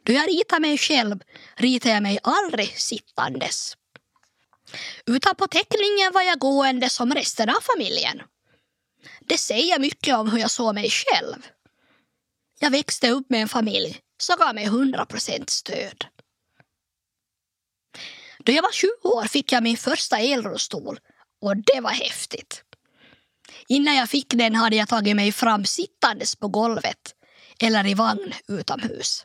Då 0.02 0.12
jag 0.12 0.28
ritade 0.28 0.60
mig 0.60 0.78
själv 0.78 1.20
ritade 1.56 1.94
jag 1.94 2.02
mig 2.02 2.18
aldrig 2.22 2.78
sittandes. 2.78 3.76
Utan 5.06 5.34
på 5.34 5.46
teckningen 5.46 6.12
var 6.12 6.22
jag 6.22 6.38
gående 6.38 6.90
som 6.90 7.14
resten 7.14 7.48
av 7.48 7.60
familjen. 7.60 8.22
Det 9.20 9.38
säger 9.38 9.78
mycket 9.78 10.16
om 10.16 10.30
hur 10.30 10.38
jag 10.38 10.50
såg 10.50 10.74
mig 10.74 10.90
själv. 10.90 11.46
Jag 12.58 12.70
växte 12.70 13.10
upp 13.10 13.30
med 13.30 13.42
en 13.42 13.48
familj 13.48 14.00
som 14.18 14.36
gav 14.36 14.54
mig 14.54 14.64
100 14.64 15.06
procent 15.06 15.50
stöd. 15.50 16.06
Då 18.38 18.52
jag 18.52 18.62
var 18.62 18.72
20 18.72 18.88
år 19.02 19.24
fick 19.24 19.52
jag 19.52 19.62
min 19.62 19.76
första 19.76 20.18
elrullstol 20.18 20.98
och 21.40 21.56
det 21.56 21.80
var 21.80 21.90
häftigt. 21.90 22.62
Innan 23.68 23.96
jag 23.96 24.10
fick 24.10 24.34
den 24.34 24.54
hade 24.54 24.76
jag 24.76 24.88
tagit 24.88 25.16
mig 25.16 25.32
fram 25.32 25.64
sittandes 25.64 26.36
på 26.36 26.48
golvet 26.48 27.14
eller 27.60 27.86
i 27.86 27.94
vagn 27.94 28.32
utomhus. 28.48 29.24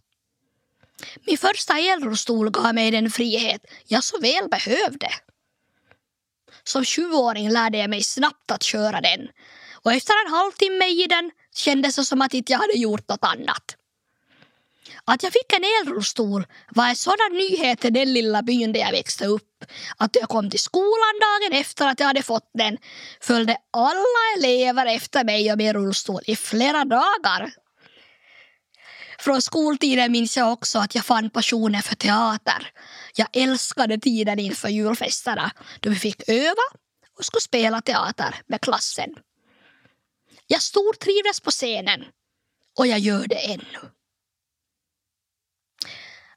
Min 1.25 1.37
första 1.37 1.77
elrullstol 1.77 2.49
gav 2.49 2.75
mig 2.75 2.91
den 2.91 3.11
frihet 3.11 3.65
jag 3.87 4.03
så 4.03 4.19
väl 4.19 4.49
behövde. 4.49 5.09
Som 6.63 6.83
20-åring 6.83 7.49
lärde 7.49 7.77
jag 7.77 7.89
mig 7.89 8.03
snabbt 8.03 8.51
att 8.51 8.63
köra 8.63 9.01
den 9.01 9.27
och 9.83 9.93
efter 9.93 10.13
en 10.25 10.33
halvtimme 10.33 10.85
i 10.85 11.07
den 11.07 11.31
kändes 11.55 11.95
det 11.95 12.05
som 12.05 12.21
att 12.21 12.33
inte 12.33 12.51
jag 12.51 12.59
hade 12.59 12.77
gjort 12.77 13.09
något 13.09 13.23
annat. 13.23 13.75
Att 15.05 15.23
jag 15.23 15.33
fick 15.33 15.53
en 15.53 15.63
elrullstol 15.63 16.47
var 16.69 16.89
en 16.89 16.95
sådan 16.95 17.33
nyhet 17.33 17.85
i 17.85 17.89
den 17.89 18.13
lilla 18.13 18.41
byn 18.41 18.73
där 18.73 18.79
jag 18.79 18.91
växte 18.91 19.25
upp 19.25 19.50
att 19.97 20.15
jag 20.15 20.29
kom 20.29 20.49
till 20.49 20.59
skolan 20.59 21.19
dagen 21.21 21.61
efter 21.61 21.87
att 21.87 21.99
jag 21.99 22.07
hade 22.07 22.23
fått 22.23 22.49
den 22.53 22.77
följde 23.21 23.57
alla 23.71 24.37
elever 24.37 24.85
efter 24.85 25.23
mig 25.23 25.51
och 25.51 25.57
min 25.57 25.73
rullstol 25.73 26.21
i 26.25 26.35
flera 26.35 26.85
dagar. 26.85 27.51
Från 29.19 29.41
skoltiden 29.41 30.11
minns 30.11 30.37
jag 30.37 30.53
också 30.53 30.79
att 30.79 30.95
jag 30.95 31.05
fann 31.05 31.29
passionen 31.29 31.81
för 31.81 31.95
teater. 31.95 32.71
Jag 33.15 33.27
älskade 33.33 33.97
tiden 33.97 34.39
inför 34.39 34.69
julfesterna 34.69 35.51
då 35.79 35.89
vi 35.89 35.95
fick 35.95 36.29
öva 36.29 36.63
och 37.17 37.25
skulle 37.25 37.41
spela 37.41 37.81
teater 37.81 38.35
med 38.47 38.61
klassen. 38.61 39.09
Jag 40.47 40.61
stortrivdes 40.61 41.39
på 41.39 41.51
scenen 41.51 42.03
och 42.77 42.87
jag 42.87 42.99
gör 42.99 43.27
det 43.27 43.51
ännu. 43.53 43.91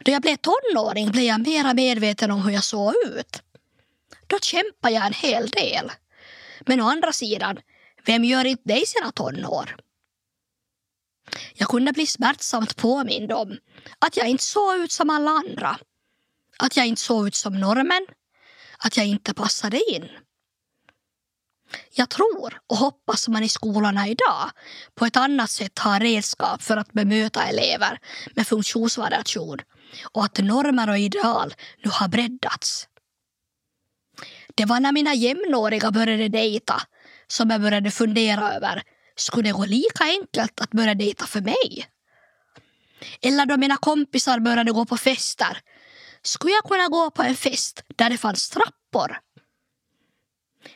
Då 0.05 0.13
jag 0.13 0.23
blev 0.23 0.37
tonåring 0.37 1.11
blev 1.11 1.25
jag 1.25 1.47
mera 1.47 1.75
medveten 1.75 2.31
om 2.31 2.43
hur 2.43 2.51
jag 2.51 2.65
såg 2.65 2.95
ut. 3.07 3.43
Då 4.27 4.39
kämpade 4.39 4.95
jag 4.95 5.07
en 5.07 5.13
hel 5.13 5.49
del. 5.49 5.93
Men 6.61 6.81
å 6.81 6.89
andra 6.89 7.13
sidan, 7.13 7.59
vem 8.07 8.25
gör 8.25 8.45
inte 8.45 8.63
det 8.65 8.83
i 8.83 8.87
sina 8.87 9.13
tonår? 9.13 9.77
Jag 11.55 11.69
kunde 11.69 11.93
bli 11.93 12.07
smärtsamt 12.07 12.77
påmind 12.77 13.33
om 13.33 13.59
att 13.99 14.17
jag 14.17 14.29
inte 14.29 14.45
såg 14.45 14.77
ut 14.77 14.93
som 14.93 15.11
alla 15.11 15.31
andra. 15.31 15.79
Att 16.59 16.77
jag 16.77 16.87
inte 16.87 17.03
såg 17.03 17.27
ut 17.27 17.35
som 17.35 17.61
normen. 17.61 18.07
Att 18.79 18.97
jag 18.97 19.07
inte 19.07 19.35
passade 19.35 19.91
in. 19.91 20.09
Jag 21.91 22.09
tror 22.11 22.61
och 22.67 22.77
hoppas 22.77 23.29
man 23.29 23.43
i 23.45 23.49
skolorna 23.49 24.09
idag 24.09 24.51
på 24.95 25.07
ett 25.07 25.17
annat 25.17 25.51
sätt 25.51 25.79
har 25.79 26.01
redskap 26.01 26.63
för 26.63 26.77
att 26.77 26.93
bemöta 26.93 27.45
elever 27.45 27.99
med 28.35 28.47
funktionsvariation 28.47 29.59
och 30.03 30.25
att 30.25 30.39
normer 30.39 30.91
och 30.91 30.99
ideal 30.99 31.55
nu 31.85 31.91
har 31.91 32.09
breddats. 32.09 32.89
Det 34.55 34.65
var 34.65 34.81
när 34.81 34.93
mina 34.93 35.15
jämnåriga 35.15 35.91
började 35.91 36.29
dejta 36.29 36.83
som 37.27 37.51
jag 37.51 37.61
började 37.61 37.91
fundera 37.91 38.53
över 38.53 38.83
skulle 39.17 39.49
det 39.49 39.53
gå 39.53 39.65
lika 39.65 40.05
enkelt 40.05 40.61
att 40.61 40.71
börja 40.71 40.95
dejta 40.95 41.27
för 41.27 41.41
mig? 41.41 41.87
Eller 43.23 43.47
då 43.47 43.57
mina 43.57 43.77
kompisar 43.77 44.39
började 44.39 44.73
gå 44.73 44.85
på 44.85 44.97
fester 44.97 45.59
skulle 46.23 46.53
jag 46.53 46.65
kunna 46.65 46.89
gå 46.89 47.11
på 47.11 47.23
en 47.23 47.37
fest 47.37 47.83
där 47.97 48.11
det 48.11 48.19
fanns 48.19 48.51
trappor? 48.51 49.19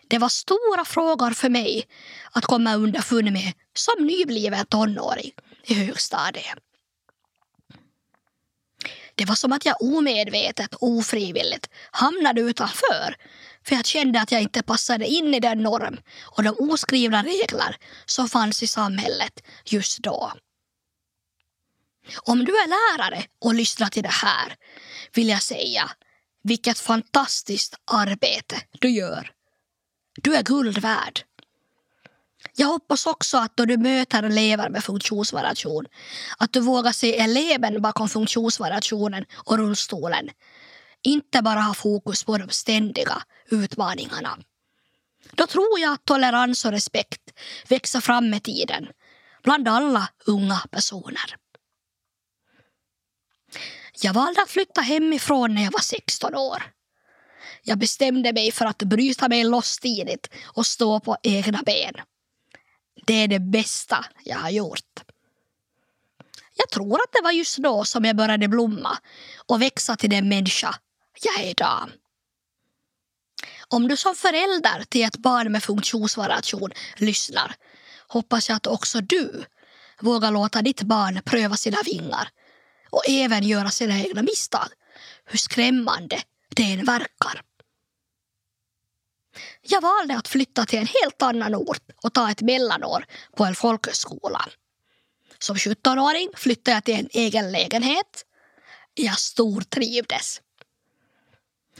Det 0.08 0.18
var 0.18 0.28
stora 0.28 0.84
frågor 0.84 1.30
för 1.30 1.48
mig 1.48 1.88
att 2.32 2.44
komma 2.44 2.74
underfund 2.74 3.32
med 3.32 3.52
som 3.74 4.06
nybliven 4.06 4.66
tonåring 4.66 5.32
i 5.64 5.74
högstadiet. 5.74 6.58
Det 9.18 9.24
var 9.24 9.34
som 9.34 9.52
att 9.52 9.64
jag 9.64 9.82
omedvetet, 9.82 10.74
ofrivilligt 10.80 11.70
hamnade 11.90 12.40
utanför 12.40 13.16
för 13.64 13.74
jag 13.74 13.86
kände 13.86 14.20
att 14.20 14.32
jag 14.32 14.42
inte 14.42 14.62
passade 14.62 15.06
in 15.06 15.34
i 15.34 15.40
den 15.40 15.62
norm 15.62 16.00
och 16.24 16.42
de 16.42 16.54
oskrivna 16.58 17.22
regler 17.22 17.76
som 18.06 18.28
fanns 18.28 18.62
i 18.62 18.66
samhället 18.66 19.42
just 19.64 19.98
då. 19.98 20.32
Om 22.22 22.44
du 22.44 22.52
är 22.52 22.68
lärare 22.68 23.24
och 23.40 23.54
lyssnar 23.54 23.88
till 23.88 24.02
det 24.02 24.08
här 24.08 24.56
vill 25.14 25.28
jag 25.28 25.42
säga 25.42 25.90
vilket 26.42 26.78
fantastiskt 26.78 27.74
arbete 27.84 28.56
du 28.78 28.90
gör. 28.90 29.32
Du 30.22 30.34
är 30.34 30.42
guld 30.42 30.78
värd. 30.78 31.20
Jag 32.60 32.68
hoppas 32.68 33.06
också 33.06 33.38
att 33.38 33.56
då 33.56 33.64
du 33.64 33.76
möter 33.76 34.22
elever 34.22 34.68
med 34.68 34.84
funktionsvariation 34.84 35.86
att 36.38 36.52
du 36.52 36.60
vågar 36.60 36.92
se 36.92 37.18
eleven 37.18 37.82
bakom 37.82 38.08
funktionsvariationen 38.08 39.24
och 39.34 39.58
rullstolen. 39.58 40.30
Inte 41.02 41.42
bara 41.42 41.60
ha 41.60 41.74
fokus 41.74 42.24
på 42.24 42.38
de 42.38 42.48
ständiga 42.48 43.22
utmaningarna. 43.50 44.38
Då 45.32 45.46
tror 45.46 45.80
jag 45.80 45.92
att 45.92 46.04
tolerans 46.04 46.64
och 46.64 46.70
respekt 46.70 47.22
växer 47.68 48.00
fram 48.00 48.30
med 48.30 48.42
tiden 48.42 48.88
bland 49.42 49.68
alla 49.68 50.08
unga 50.26 50.62
personer. 50.70 51.36
Jag 54.00 54.12
valde 54.12 54.42
att 54.42 54.50
flytta 54.50 54.80
hemifrån 54.80 55.54
när 55.54 55.64
jag 55.64 55.72
var 55.72 55.80
16 55.80 56.34
år. 56.34 56.62
Jag 57.62 57.78
bestämde 57.78 58.32
mig 58.32 58.52
för 58.52 58.64
att 58.66 58.82
bryta 58.82 59.28
mig 59.28 59.44
loss 59.44 59.78
tidigt 59.78 60.30
och 60.44 60.66
stå 60.66 61.00
på 61.00 61.16
egna 61.22 61.62
ben. 61.66 61.94
Det 63.08 63.14
är 63.14 63.28
det 63.28 63.40
bästa 63.40 64.04
jag 64.24 64.36
har 64.38 64.50
gjort. 64.50 65.00
Jag 66.54 66.70
tror 66.70 66.94
att 66.94 67.12
det 67.12 67.20
var 67.22 67.30
just 67.30 67.56
då 67.56 67.84
som 67.84 68.04
jag 68.04 68.16
började 68.16 68.48
blomma 68.48 68.98
och 69.46 69.62
växa 69.62 69.96
till 69.96 70.10
den 70.10 70.28
människa 70.28 70.74
jag 71.22 71.44
är 71.44 71.50
idag. 71.50 71.90
Om 73.68 73.88
du 73.88 73.96
som 73.96 74.14
förälder 74.14 74.84
till 74.88 75.04
ett 75.04 75.16
barn 75.16 75.52
med 75.52 75.62
funktionsvariation 75.62 76.70
lyssnar 76.96 77.54
hoppas 78.08 78.48
jag 78.48 78.56
att 78.56 78.66
också 78.66 79.00
du 79.00 79.44
vågar 80.00 80.30
låta 80.30 80.62
ditt 80.62 80.82
barn 80.82 81.20
pröva 81.24 81.56
sina 81.56 81.78
vingar 81.84 82.28
och 82.90 83.08
även 83.08 83.42
göra 83.42 83.70
sina 83.70 83.98
egna 83.98 84.22
misstag, 84.22 84.68
hur 85.24 85.38
skrämmande 85.38 86.22
det 86.48 86.72
än 86.72 86.84
verkar. 86.84 87.42
Jag 89.62 89.80
valde 89.80 90.16
att 90.16 90.28
flytta 90.28 90.66
till 90.66 90.78
en 90.78 90.86
helt 90.86 91.22
annan 91.22 91.54
ort 91.54 91.82
och 92.02 92.12
ta 92.12 92.30
ett 92.30 92.42
mellanår 92.42 93.04
på 93.36 93.44
en 93.44 93.54
folkhögskola. 93.54 94.44
Som 95.38 95.56
17-åring 95.56 96.30
flyttade 96.34 96.74
jag 96.74 96.84
till 96.84 96.94
en 96.94 97.08
egen 97.12 97.52
lägenhet. 97.52 98.24
Jag 98.94 99.18
stortrivdes. 99.18 100.40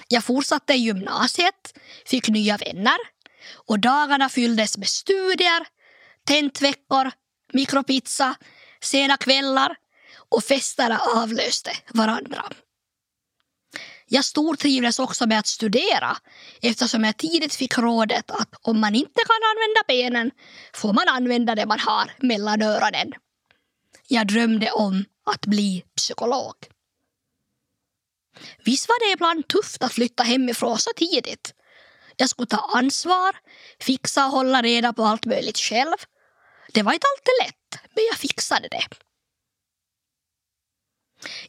Jag 0.08 0.24
fortsatte 0.24 0.74
i 0.74 0.76
gymnasiet, 0.76 1.78
fick 2.06 2.28
nya 2.28 2.56
vänner 2.56 2.98
och 3.54 3.78
dagarna 3.78 4.28
fylldes 4.28 4.78
med 4.78 4.88
studier, 4.88 5.66
tentveckor, 6.24 7.10
mikropizza, 7.52 8.34
sena 8.80 9.16
kvällar 9.16 9.76
och 10.28 10.44
festerna 10.44 10.98
avlöste 10.98 11.70
varandra. 11.88 12.44
Jag 14.10 14.24
stortrivdes 14.24 14.98
också 14.98 15.26
med 15.26 15.38
att 15.38 15.46
studera 15.46 16.16
eftersom 16.62 17.04
jag 17.04 17.16
tidigt 17.16 17.54
fick 17.54 17.78
rådet 17.78 18.30
att 18.30 18.48
om 18.62 18.80
man 18.80 18.94
inte 18.94 19.20
kan 19.26 19.36
använda 19.50 19.82
benen 19.88 20.30
får 20.74 20.92
man 20.92 21.08
använda 21.08 21.54
det 21.54 21.66
man 21.66 21.80
har 21.80 22.12
mellan 22.18 22.62
öronen. 22.62 23.12
Jag 24.08 24.26
drömde 24.26 24.70
om 24.70 25.04
att 25.26 25.46
bli 25.46 25.84
psykolog. 25.96 26.54
Visst 28.64 28.88
var 28.88 29.06
det 29.06 29.12
ibland 29.12 29.48
tufft 29.48 29.82
att 29.82 29.92
flytta 29.92 30.22
hemifrån 30.22 30.78
så 30.78 30.90
tidigt. 30.96 31.54
Jag 32.16 32.28
skulle 32.28 32.46
ta 32.46 32.70
ansvar, 32.74 33.36
fixa 33.80 34.26
och 34.26 34.32
hålla 34.32 34.62
reda 34.62 34.92
på 34.92 35.04
allt 35.04 35.24
möjligt 35.26 35.58
själv. 35.58 35.96
Det 36.72 36.82
var 36.82 36.92
inte 36.92 37.06
alltid 37.16 37.46
lätt, 37.46 37.82
men 37.94 38.04
jag 38.10 38.18
fixade 38.18 38.68
det. 38.68 39.07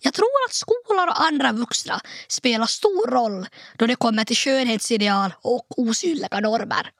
Jag 0.02 0.14
tror 0.14 0.46
att 0.48 0.54
skolor 0.54 1.08
och 1.08 1.22
andra 1.22 1.52
vuxna 1.52 2.02
spelar 2.28 2.66
stor 2.66 3.12
roll 3.12 3.48
då 3.78 3.88
det 3.88 3.96
kommer 3.96 4.24
till 4.24 4.36
skönhetsideal 4.36 5.34
och 5.42 5.80
osynliga 5.80 6.40
normer. 6.40 6.92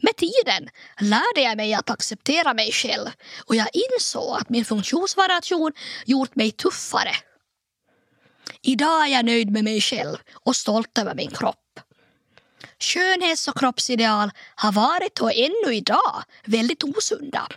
Med 0.00 0.16
tiden 0.16 0.68
lärde 1.00 1.40
jag 1.40 1.56
mig 1.56 1.74
att 1.74 1.90
acceptera 1.90 2.54
mig 2.54 2.72
själv 2.72 3.08
och 3.44 3.54
jag 3.54 3.68
insåg 3.72 4.36
att 4.40 4.48
min 4.48 4.64
funktionsvariation 4.64 5.72
gjort 6.06 6.34
mig 6.34 6.50
tuffare. 6.50 7.14
Idag 8.62 9.06
är 9.06 9.12
jag 9.12 9.24
nöjd 9.24 9.50
med 9.50 9.64
mig 9.64 9.80
själv 9.80 10.16
och 10.32 10.56
stolt 10.56 10.98
över 10.98 11.14
min 11.14 11.30
kropp. 11.30 11.80
Skönhets 12.78 13.48
och 13.48 13.58
kroppsideal 13.58 14.30
har 14.54 14.72
varit 14.72 15.20
och 15.20 15.32
ännu 15.32 15.74
idag 15.74 16.22
väldigt 16.44 16.84
osunda. 16.84 17.48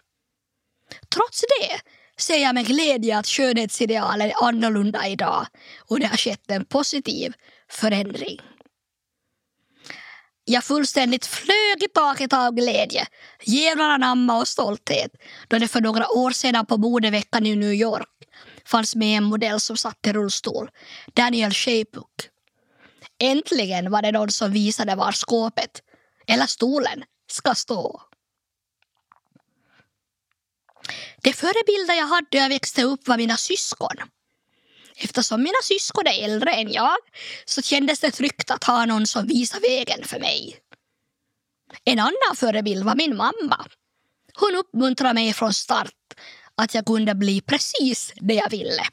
Trots 1.10 1.42
det 1.42 1.82
ser 2.20 2.38
jag 2.38 2.56
med 2.56 2.66
glädje 2.66 3.18
att 3.18 3.28
skönhetsidealen 3.28 4.28
är 4.28 4.44
annorlunda 4.44 5.08
idag 5.08 5.48
och 5.90 6.00
det 6.00 6.06
har 6.06 6.18
skett 6.18 6.52
en 6.52 6.66
positiv 6.66 7.34
förändring. 7.70 8.40
Jag 10.46 10.64
fullständigt 10.64 11.26
flög 11.26 11.84
i 11.84 11.88
taket 11.94 12.34
av 12.34 12.52
glädje, 12.52 13.06
jävlar 13.44 13.90
anamma 13.90 14.40
och 14.40 14.48
stolthet 14.48 15.12
då 15.48 15.60
det 15.60 15.68
för 15.68 15.82
några 15.82 16.10
år 16.10 16.32
sedan 16.32 16.66
på 16.66 16.78
modeveckan 16.78 17.46
i 17.46 17.56
New 17.56 17.74
York 17.74 18.08
fanns 18.66 18.96
med 18.96 19.18
en 19.18 19.24
modell 19.24 19.60
som 19.60 19.78
satt 19.78 20.08
i 20.08 20.14
rullstol, 20.14 20.70
Daniel 21.14 21.52
Shapuk. 21.52 22.30
Äntligen 23.20 23.92
var 23.92 24.02
det 24.02 24.12
någon 24.12 24.32
som 24.32 24.52
visade 24.52 24.96
var 24.96 25.12
skåpet, 25.12 25.82
eller 26.28 26.46
stolen, 26.46 27.04
ska 27.32 27.56
stå. 27.56 28.02
De 31.22 31.34
förebilder 31.34 31.94
jag 31.94 32.08
hade 32.08 32.28
när 32.32 32.42
jag 32.42 32.50
växte 32.50 32.84
upp 32.84 33.08
var 33.08 33.18
mina 33.18 33.38
syskon. 33.38 33.96
Eftersom 34.96 35.44
mina 35.44 35.62
syskon 35.64 36.08
är 36.08 36.24
äldre 36.24 36.52
än 36.52 36.72
jag 36.72 36.98
så 37.46 37.62
kändes 37.62 38.00
det 38.00 38.12
tryggt 38.12 38.52
att 38.52 38.64
ha 38.64 38.86
någon 38.86 39.08
som 39.08 39.28
visar 39.28 39.60
vägen 39.60 40.04
för 40.04 40.20
mig. 40.20 40.60
En 41.84 42.00
annan 42.00 42.36
förebild 42.36 42.84
var 42.84 42.96
min 42.96 43.18
mamma. 43.18 43.66
Hon 44.34 44.56
uppmuntrade 44.56 45.14
mig 45.14 45.34
från 45.34 45.54
start 45.54 45.94
att 46.56 46.74
jag 46.76 46.86
kunde 46.86 47.16
bli 47.16 47.42
precis 47.42 48.14
det 48.16 48.34
jag 48.34 48.50
ville. 48.50 48.84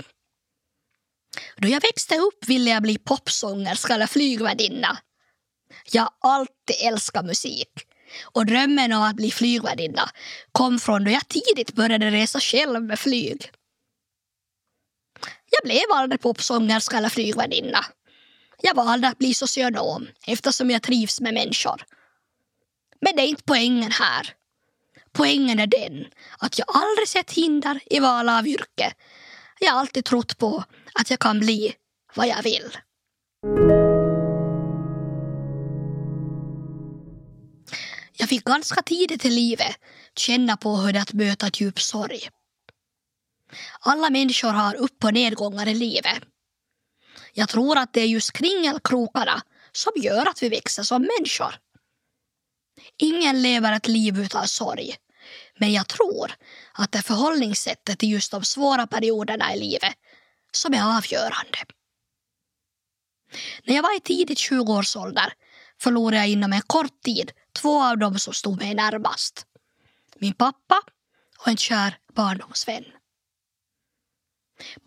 Då 1.56 1.68
jag 1.68 1.80
växte 1.80 2.16
upp 2.16 2.44
ville 2.48 2.70
jag 2.70 2.82
bli 2.82 2.98
popsångerska 2.98 3.94
eller 3.94 4.06
flygvärdinna. 4.06 4.98
Jag 5.92 6.02
har 6.02 6.12
alltid 6.20 6.76
älskat 6.82 7.24
musik 7.24 7.87
och 8.22 8.46
drömmen 8.46 8.92
om 8.92 9.02
att 9.02 9.16
bli 9.16 9.30
flygvärdinna 9.30 10.10
kom 10.52 10.78
från 10.78 11.04
då 11.04 11.10
jag 11.10 11.28
tidigt 11.28 11.72
började 11.72 12.10
resa 12.10 12.40
själv 12.40 12.82
med 12.82 12.98
flyg. 12.98 13.50
Jag 15.50 15.64
blev 15.64 15.82
aldrig 15.94 16.20
popsångerska 16.20 16.96
eller 16.96 17.08
flygvärdinna. 17.08 17.84
Jag 18.62 18.74
valde 18.74 19.08
att 19.08 19.18
bli 19.18 19.34
socionom 19.34 20.08
eftersom 20.26 20.70
jag 20.70 20.82
trivs 20.82 21.20
med 21.20 21.34
människor. 21.34 21.84
Men 23.00 23.16
det 23.16 23.22
är 23.22 23.26
inte 23.26 23.42
poängen 23.46 23.92
här. 23.92 24.34
Poängen 25.12 25.60
är 25.60 25.66
den 25.66 26.06
att 26.38 26.58
jag 26.58 26.68
aldrig 26.74 27.08
sett 27.08 27.32
hinder 27.32 27.80
i 27.86 28.00
val 28.00 28.28
av 28.28 28.46
yrke. 28.46 28.92
Jag 29.60 29.72
har 29.72 29.80
alltid 29.80 30.04
trott 30.04 30.38
på 30.38 30.64
att 30.94 31.10
jag 31.10 31.18
kan 31.18 31.40
bli 31.40 31.74
vad 32.14 32.28
jag 32.28 32.42
vill. 32.42 32.78
Jag 38.20 38.28
fick 38.28 38.44
ganska 38.44 38.82
tidigt 38.82 39.24
i 39.24 39.30
livet 39.30 39.76
känna 40.16 40.56
på 40.56 40.76
hur 40.76 40.92
det 40.92 40.98
är 40.98 41.02
att 41.02 41.12
möta 41.12 41.50
djup 41.54 41.80
sorg. 41.80 42.28
Alla 43.80 44.10
människor 44.10 44.52
har 44.52 44.74
upp 44.74 45.04
och 45.04 45.14
nedgångar 45.14 45.68
i 45.68 45.74
livet. 45.74 46.22
Jag 47.32 47.48
tror 47.48 47.78
att 47.78 47.92
det 47.92 48.00
är 48.00 48.06
just 48.06 48.32
kringelkrokarna 48.32 49.42
som 49.72 49.92
gör 49.96 50.26
att 50.26 50.42
vi 50.42 50.48
växer 50.48 50.82
som 50.82 51.02
människor. 51.18 51.54
Ingen 52.96 53.42
lever 53.42 53.72
ett 53.72 53.88
liv 53.88 54.18
utan 54.18 54.48
sorg. 54.48 54.96
Men 55.58 55.72
jag 55.72 55.88
tror 55.88 56.32
att 56.72 56.92
det 56.92 56.98
är 56.98 57.02
förhållningssättet 57.02 57.98
till 57.98 58.10
just 58.10 58.30
de 58.30 58.44
svåra 58.44 58.86
perioderna 58.86 59.54
i 59.54 59.60
livet 59.60 59.94
som 60.52 60.74
är 60.74 60.96
avgörande. 60.96 61.58
När 63.64 63.74
jag 63.74 63.82
var 63.82 63.96
i 63.96 64.00
tidigt 64.00 64.38
20-årsålder 64.38 65.32
förlorade 65.80 66.16
jag 66.16 66.28
inom 66.28 66.52
en 66.52 66.62
kort 66.62 67.02
tid 67.04 67.32
två 67.52 67.82
av 67.82 67.98
dem 67.98 68.18
som 68.18 68.34
stod 68.34 68.58
mig 68.58 68.74
närmast. 68.74 69.46
Min 70.16 70.34
pappa 70.34 70.82
och 71.38 71.48
en 71.48 71.56
kär 71.56 71.98
barndomsvän. 72.12 72.84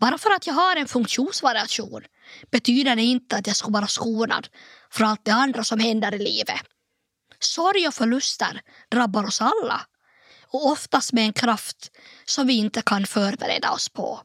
Bara 0.00 0.18
för 0.18 0.30
att 0.30 0.46
jag 0.46 0.54
har 0.54 0.76
en 0.76 0.88
funktionsvariation 0.88 2.02
betyder 2.50 2.96
det 2.96 3.02
inte 3.02 3.36
att 3.36 3.46
jag 3.46 3.56
ska 3.56 3.70
vara 3.70 3.86
skonad 3.86 4.48
från 4.90 5.08
allt 5.08 5.24
det 5.24 5.30
andra 5.30 5.64
som 5.64 5.80
händer 5.80 6.14
i 6.14 6.18
livet. 6.18 6.60
Sorg 7.38 7.88
och 7.88 7.94
förluster 7.94 8.60
drabbar 8.88 9.24
oss 9.24 9.40
alla 9.40 9.86
och 10.46 10.66
oftast 10.66 11.12
med 11.12 11.24
en 11.24 11.32
kraft 11.32 11.90
som 12.24 12.46
vi 12.46 12.52
inte 12.52 12.82
kan 12.82 13.06
förbereda 13.06 13.70
oss 13.70 13.88
på. 13.88 14.20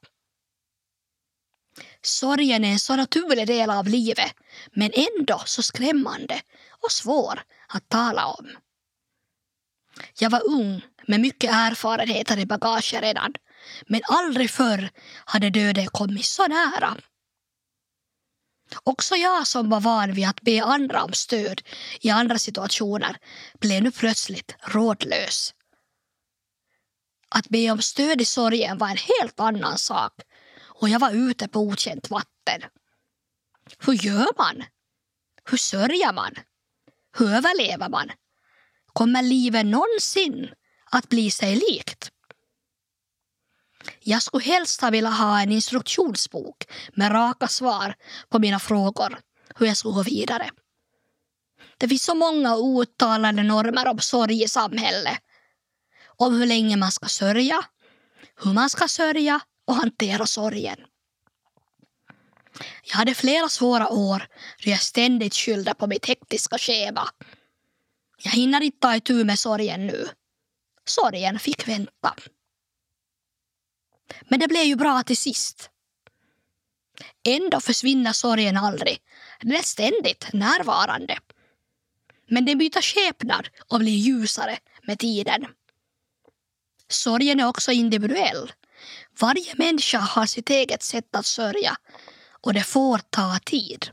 Sorgen 2.02 2.66
är 2.66 2.72
en 2.72 2.80
så 2.80 2.96
naturlig 2.96 3.48
del 3.48 3.70
av 3.70 3.88
livet 3.88 4.34
men 4.72 4.92
ändå 4.94 5.42
så 5.46 5.64
skrämmande 5.64 6.42
och 6.70 6.92
svår 6.92 7.44
att 7.68 7.90
tala 7.90 8.26
om. 8.26 8.48
Jag 10.20 10.30
var 10.30 10.48
ung 10.48 10.86
med 11.08 11.20
mycket 11.20 11.52
erfarenheter 11.54 12.40
i 12.40 12.46
bagaget 12.46 13.02
redan 13.02 13.34
men 13.88 14.02
aldrig 14.04 14.50
förr 14.50 14.90
hade 15.26 15.50
döden 15.50 15.88
kommit 15.88 16.26
så 16.26 16.48
nära. 16.48 16.98
Också 18.84 19.16
jag 19.16 19.48
som 19.48 19.70
var 19.70 19.80
van 19.80 20.14
vid 20.14 20.28
att 20.28 20.42
be 20.42 20.64
andra 20.64 21.04
om 21.04 21.14
stöd 21.14 21.62
i 22.02 22.10
andra 22.10 22.38
situationer 22.38 23.18
blev 23.60 23.84
nu 23.84 23.92
plötsligt 23.92 24.56
rådlös. 24.62 25.54
Att 27.30 27.50
be 27.50 27.72
om 27.72 27.82
stöd 27.82 28.22
i 28.22 28.26
sorgen 28.26 28.78
var 28.78 28.90
en 28.90 28.98
helt 28.98 29.40
annan 29.40 29.78
sak 29.78 30.14
och 30.60 30.90
jag 30.90 31.00
var 31.00 31.12
ute 31.12 31.48
på 31.48 31.60
okänt 31.60 32.10
vatten. 32.10 32.70
Hur 33.80 33.94
gör 33.94 34.38
man? 34.38 34.64
Hur 35.50 35.58
sörjer 35.58 36.14
man? 36.14 36.36
Hur 37.18 37.34
överlever 37.34 37.90
man? 37.90 38.12
Kommer 38.94 39.22
livet 39.22 39.66
någonsin 39.66 40.50
att 40.92 41.10
bli 41.10 41.32
sig 41.32 41.56
likt? 41.56 42.12
Jag 44.00 44.24
skulle 44.24 44.44
helst 44.44 44.82
ha 44.82 44.90
velat 44.90 45.18
ha 45.18 45.42
en 45.42 45.52
instruktionsbok 45.52 46.64
med 46.94 47.12
raka 47.12 47.48
svar 47.48 47.96
på 48.30 48.40
mina 48.40 48.60
frågor 48.60 49.20
hur 49.56 49.66
jag 49.66 49.78
skulle 49.78 49.94
gå 49.94 50.04
vidare. 50.04 50.50
Det 51.78 51.88
finns 51.88 52.04
så 52.04 52.16
många 52.16 52.56
outtalade 52.56 53.44
normer 53.44 53.88
om 53.88 54.00
sorg 54.00 54.44
i 54.44 54.48
samhället. 54.48 55.18
Om 56.18 56.40
hur 56.40 56.46
länge 56.46 56.78
man 56.78 56.92
ska 56.92 57.06
sörja, 57.06 57.62
hur 58.44 58.54
man 58.54 58.70
ska 58.70 58.88
sörja 58.88 59.40
och 59.68 59.76
hantera 59.76 60.26
sorgen. 60.26 60.78
Jag 62.84 62.96
hade 62.96 63.14
flera 63.14 63.50
svåra 63.50 63.90
år 63.90 64.28
då 64.64 64.70
jag 64.70 64.82
ständigt 64.82 65.36
skyllde 65.36 65.74
på 65.74 65.88
mitt 65.88 66.06
hektiska 66.06 66.58
schema. 66.58 67.10
Jag 68.18 68.32
hinner 68.32 68.62
inte 68.62 68.80
ta 68.80 68.96
itu 68.96 69.24
med 69.24 69.40
sorgen 69.40 69.88
nu. 69.88 70.08
Sorgen 70.86 71.40
fick 71.40 71.68
vänta. 71.68 72.16
Men 74.30 74.40
det 74.40 74.48
blev 74.48 74.64
ju 74.64 74.76
bra 74.76 75.04
till 75.04 75.18
sist. 75.18 75.70
Ändå 77.24 77.60
försvinner 77.60 78.14
sorgen 78.14 78.58
aldrig. 78.58 79.00
Den 79.42 79.52
är 79.52 79.62
ständigt 79.62 80.34
närvarande. 80.34 81.20
Men 82.30 82.46
den 82.46 82.58
byter 82.58 82.82
skepnad 82.82 83.50
och 83.68 83.80
blir 83.80 83.98
ljusare 83.98 84.60
med 84.84 85.00
tiden. 85.00 85.46
Sorgen 86.90 87.40
är 87.40 87.48
också 87.48 87.72
individuell. 87.72 88.52
Varje 89.20 89.56
människa 89.56 90.00
har 90.00 90.26
sitt 90.26 90.50
eget 90.50 90.84
sätt 90.84 91.16
att 91.16 91.26
sörja 91.26 91.78
och 92.48 92.54
det 92.54 92.64
får 92.64 92.98
ta 92.98 93.40
tid. 93.40 93.90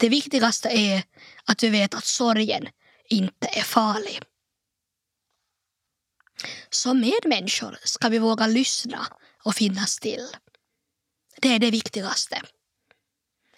Det 0.00 0.08
viktigaste 0.08 0.68
är 0.68 1.02
att 1.44 1.62
vi 1.62 1.68
vet 1.68 1.94
att 1.94 2.04
sorgen 2.04 2.68
inte 3.08 3.46
är 3.46 3.62
farlig. 3.62 4.22
Som 6.70 7.00
medmänniskor 7.00 7.78
ska 7.84 8.08
vi 8.08 8.18
våga 8.18 8.46
lyssna 8.46 9.06
och 9.44 9.54
finnas 9.54 9.98
till. 9.98 10.28
Det 11.40 11.48
är 11.48 11.58
det 11.58 11.70
viktigaste. 11.70 12.42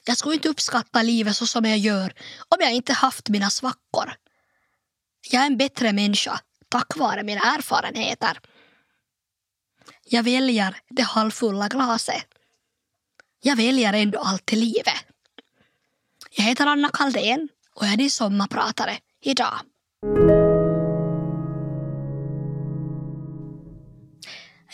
Jag 0.05 0.17
skulle 0.17 0.35
inte 0.35 0.49
uppskatta 0.49 1.03
livet 1.03 1.37
så 1.37 1.47
som 1.47 1.65
jag 1.65 1.79
gör 1.79 2.15
om 2.49 2.59
jag 2.61 2.73
inte 2.73 2.93
haft 2.93 3.29
mina 3.29 3.51
svackor. 3.51 4.15
Jag 5.31 5.43
är 5.43 5.47
en 5.47 5.57
bättre 5.57 5.93
människa 5.93 6.41
tack 6.69 6.97
vare 6.97 7.23
mina 7.23 7.41
erfarenheter. 7.41 8.41
Jag 10.05 10.23
väljer 10.23 10.77
det 10.89 11.03
halvfulla 11.03 11.69
glaset. 11.69 12.34
Jag 13.47 13.57
väljer 13.57 13.93
ändå 13.93 14.19
alltid 14.19 14.59
livet. 14.59 14.95
Jag 16.31 16.45
heter 16.45 16.67
Anna 16.67 16.89
Kaldén 16.89 17.49
och 17.75 17.87
jag 17.87 17.93
är 17.93 17.97
din 17.97 18.11
sommarpratare 18.11 18.99
idag. 19.21 19.61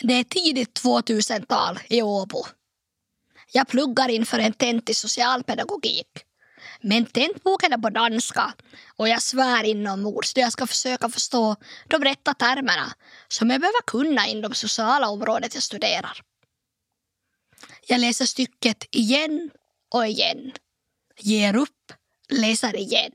Det 0.01 0.13
är 0.13 0.23
tidigt 0.23 0.81
2000-tal 0.83 1.79
i 1.89 2.01
Åbo. 2.01 2.43
Jag 3.51 3.67
pluggar 3.67 4.09
inför 4.09 4.39
en 4.39 4.53
tent 4.53 4.89
i 4.89 4.93
socialpedagogik. 4.93 6.07
Men 6.81 7.05
tentboken 7.05 7.73
är 7.73 7.77
på 7.77 7.89
danska 7.89 8.53
och 8.97 9.09
jag 9.09 9.21
svär 9.21 9.63
inombords 9.63 10.33
då 10.33 10.41
jag 10.41 10.51
ska 10.51 10.67
försöka 10.67 11.09
förstå 11.09 11.55
de 11.87 12.03
rätta 12.03 12.33
termerna 12.33 12.93
som 13.27 13.49
jag 13.49 13.61
behöver 13.61 13.81
kunna 13.87 14.27
inom 14.27 14.53
sociala 14.53 15.09
området 15.09 15.53
jag 15.53 15.63
studerar. 15.63 16.30
Jag 17.87 17.99
läser 17.99 18.25
stycket 18.25 18.87
igen 18.91 19.51
och 19.93 20.07
igen. 20.07 20.51
Ger 21.19 21.55
upp, 21.55 21.93
läser 22.29 22.75
igen. 22.75 23.13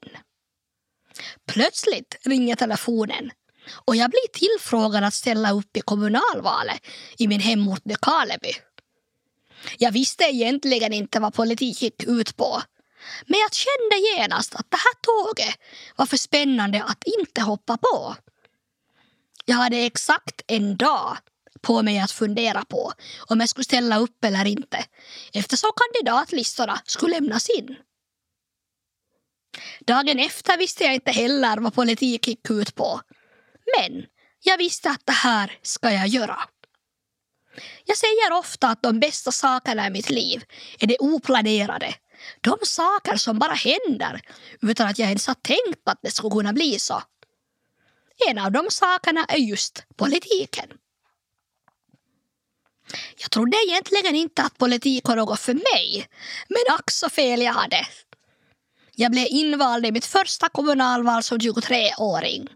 Plötsligt 1.47 2.17
ringer 2.25 2.57
telefonen 2.57 3.31
och 3.71 3.97
jag 3.97 4.11
blir 4.11 4.29
tillfrågad 4.33 5.05
att 5.05 5.15
ställa 5.15 5.53
upp 5.53 5.77
i 5.77 5.81
kommunalvalet 5.81 6.87
i 7.19 7.29
min 7.29 7.41
hemort 7.41 7.85
Nykarleby. 7.85 8.53
Jag 9.79 9.93
visste 9.93 10.25
egentligen 10.25 10.93
inte 10.93 11.21
vad 11.21 11.35
politik 11.35 11.83
gick 11.83 12.05
ut 12.05 12.37
på. 12.37 12.63
Men 13.27 13.41
jag 13.41 13.55
kände 13.55 14.09
genast 14.09 14.55
att 14.55 14.71
det 14.71 14.77
här 14.77 14.95
tåget 15.01 15.55
var 15.97 16.07
för 16.07 16.17
spännande 16.17 16.83
att 16.83 17.05
inte 17.19 17.41
hoppa 17.41 17.77
på. 17.77 18.17
Jag 19.45 19.57
hade 19.57 19.77
exakt 19.77 20.43
en 20.47 20.77
dag 20.77 21.17
på 21.67 21.83
mig 21.83 21.99
att 21.99 22.11
fundera 22.11 22.65
på 22.65 22.93
om 23.27 23.41
jag 23.41 23.49
skulle 23.49 23.65
ställa 23.65 23.99
upp 23.99 24.25
eller 24.25 24.45
inte 24.45 24.85
eftersom 25.33 25.71
kandidatlistorna 25.77 26.81
skulle 26.85 27.15
lämnas 27.15 27.49
in. 27.51 27.77
Dagen 29.81 30.19
efter 30.19 30.59
visste 30.59 30.85
jag 30.85 30.95
inte 30.95 31.11
heller 31.11 31.57
vad 31.57 31.75
politik 31.75 32.29
gick 32.29 32.51
ut 32.51 32.75
på. 32.75 33.01
Men 33.79 34.05
jag 34.43 34.59
visste 34.59 34.91
att 34.91 35.07
det 35.07 35.13
här 35.13 35.59
ska 35.63 35.93
jag 35.93 36.09
göra. 36.09 36.39
Jag 37.85 37.97
säger 37.97 38.33
ofta 38.33 38.69
att 38.69 38.83
de 38.83 39.01
bästa 39.01 39.33
sakerna 39.33 39.87
i 39.87 39.91
mitt 39.91 40.11
liv 40.11 40.45
är 40.81 40.87
de 40.87 40.97
oplanerade. 41.01 41.95
De 42.41 42.59
saker 42.63 43.17
som 43.17 43.39
bara 43.39 43.55
händer 43.55 44.21
utan 44.63 44.89
att 44.89 44.99
jag 44.99 45.09
ens 45.09 45.27
har 45.27 45.35
tänkt 45.35 45.89
att 45.89 45.99
det 46.03 46.11
skulle 46.11 46.31
kunna 46.31 46.53
bli 46.53 46.79
så. 46.79 47.03
En 48.29 48.39
av 48.39 48.53
de 48.53 48.67
sakerna 48.71 49.25
är 49.25 49.39
just 49.39 49.85
politiken. 49.97 50.69
Jag 53.17 53.31
trodde 53.31 53.57
egentligen 53.69 54.15
inte 54.15 54.43
att 54.43 54.59
politik 54.59 55.09
var 55.09 55.17
något 55.17 55.41
för 55.41 55.55
mig, 55.55 56.09
men 56.49 56.75
ack 56.75 56.91
så 56.91 57.11
fel 57.11 57.43
jag 57.43 57.53
hade. 57.53 57.87
Jag 58.95 59.11
blev 59.11 59.27
invald 59.31 59.87
i 59.87 59.93
mitt 59.93 60.07
första 60.07 60.49
kommunalval 60.49 61.23
som 61.23 61.39
23-åring 61.39 62.49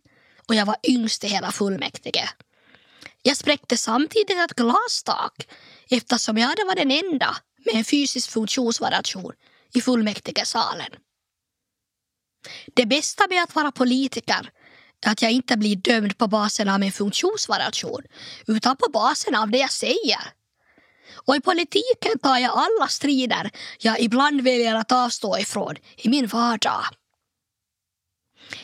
och 0.49 0.55
jag 0.55 0.67
var 0.67 0.77
yngst 0.89 1.25
i 1.25 1.27
hela 1.27 1.53
fullmäktige. 1.53 2.29
Jag 3.23 3.37
spräckte 3.37 3.77
samtidigt 3.77 4.39
ett 4.39 4.57
glastak 4.57 5.49
eftersom 5.91 6.39
jag 6.39 6.49
hade 6.49 6.65
varit 6.65 6.79
den 6.79 6.91
enda 6.91 7.37
med 7.65 7.75
en 7.75 7.85
fysisk 7.85 8.31
funktionsvariation 8.31 9.33
i 9.75 9.81
fullmäktigesalen. 9.81 10.91
Det 12.75 12.87
bästa 12.87 13.27
med 13.31 13.43
att 13.43 13.55
vara 13.55 13.73
politiker 13.73 14.51
att 15.07 15.23
jag 15.23 15.31
inte 15.31 15.57
blir 15.57 15.77
dömd 15.77 16.19
på 16.19 16.27
basen 16.27 16.69
av 16.69 16.81
min 16.81 16.93
funktionsvariation 16.93 18.03
utan 18.47 18.77
på 18.77 18.91
basen 18.91 19.35
av 19.35 19.51
det 19.51 19.59
jag 19.59 19.73
säger. 19.73 20.21
Och 21.27 21.37
i 21.37 21.41
politiken 21.41 22.19
tar 22.23 22.39
jag 22.39 22.53
alla 22.53 22.89
strider 22.89 23.51
jag 23.79 24.01
ibland 24.01 24.41
väljer 24.41 24.75
att 24.75 24.93
avstå 24.93 25.39
ifrån 25.39 25.77
i 25.97 26.09
min 26.09 26.27
vardag. 26.27 26.85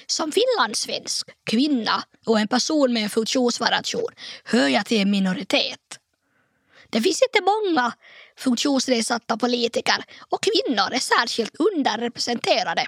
Som 0.06 0.32
finlandssvensk, 0.32 1.28
kvinna 1.44 2.02
och 2.26 2.40
en 2.40 2.48
person 2.48 2.92
med 2.92 3.02
en 3.02 3.10
funktionsvariation 3.10 4.10
hör 4.44 4.68
jag 4.68 4.86
till 4.86 5.00
en 5.00 5.10
minoritet. 5.10 5.98
Det 6.90 7.02
finns 7.02 7.22
inte 7.22 7.40
många 7.44 7.92
funktionsnedsatta 8.38 9.36
politiker 9.36 10.04
och 10.28 10.42
kvinnor 10.42 10.92
är 10.92 10.98
särskilt 10.98 11.56
underrepresenterade. 11.56 12.86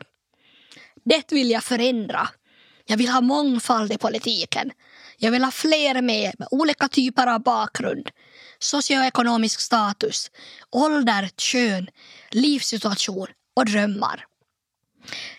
Det 1.05 1.33
vill 1.33 1.51
jag 1.51 1.65
förändra. 1.65 2.29
Jag 2.91 2.97
vill 2.97 3.09
ha 3.09 3.21
mångfald 3.21 3.93
i 3.93 3.99
politiken. 3.99 4.71
Jag 5.19 5.31
vill 5.31 5.45
ha 5.45 5.51
fler 5.51 6.03
med, 6.03 6.35
med 6.39 6.49
olika 6.51 6.89
typer 6.89 7.27
av 7.27 7.43
bakgrund, 7.43 8.11
socioekonomisk 8.59 9.61
status, 9.61 10.31
ålder, 10.71 11.31
kön, 11.37 11.89
livssituation 12.31 13.27
och 13.57 13.67
drömmar. 13.67 14.25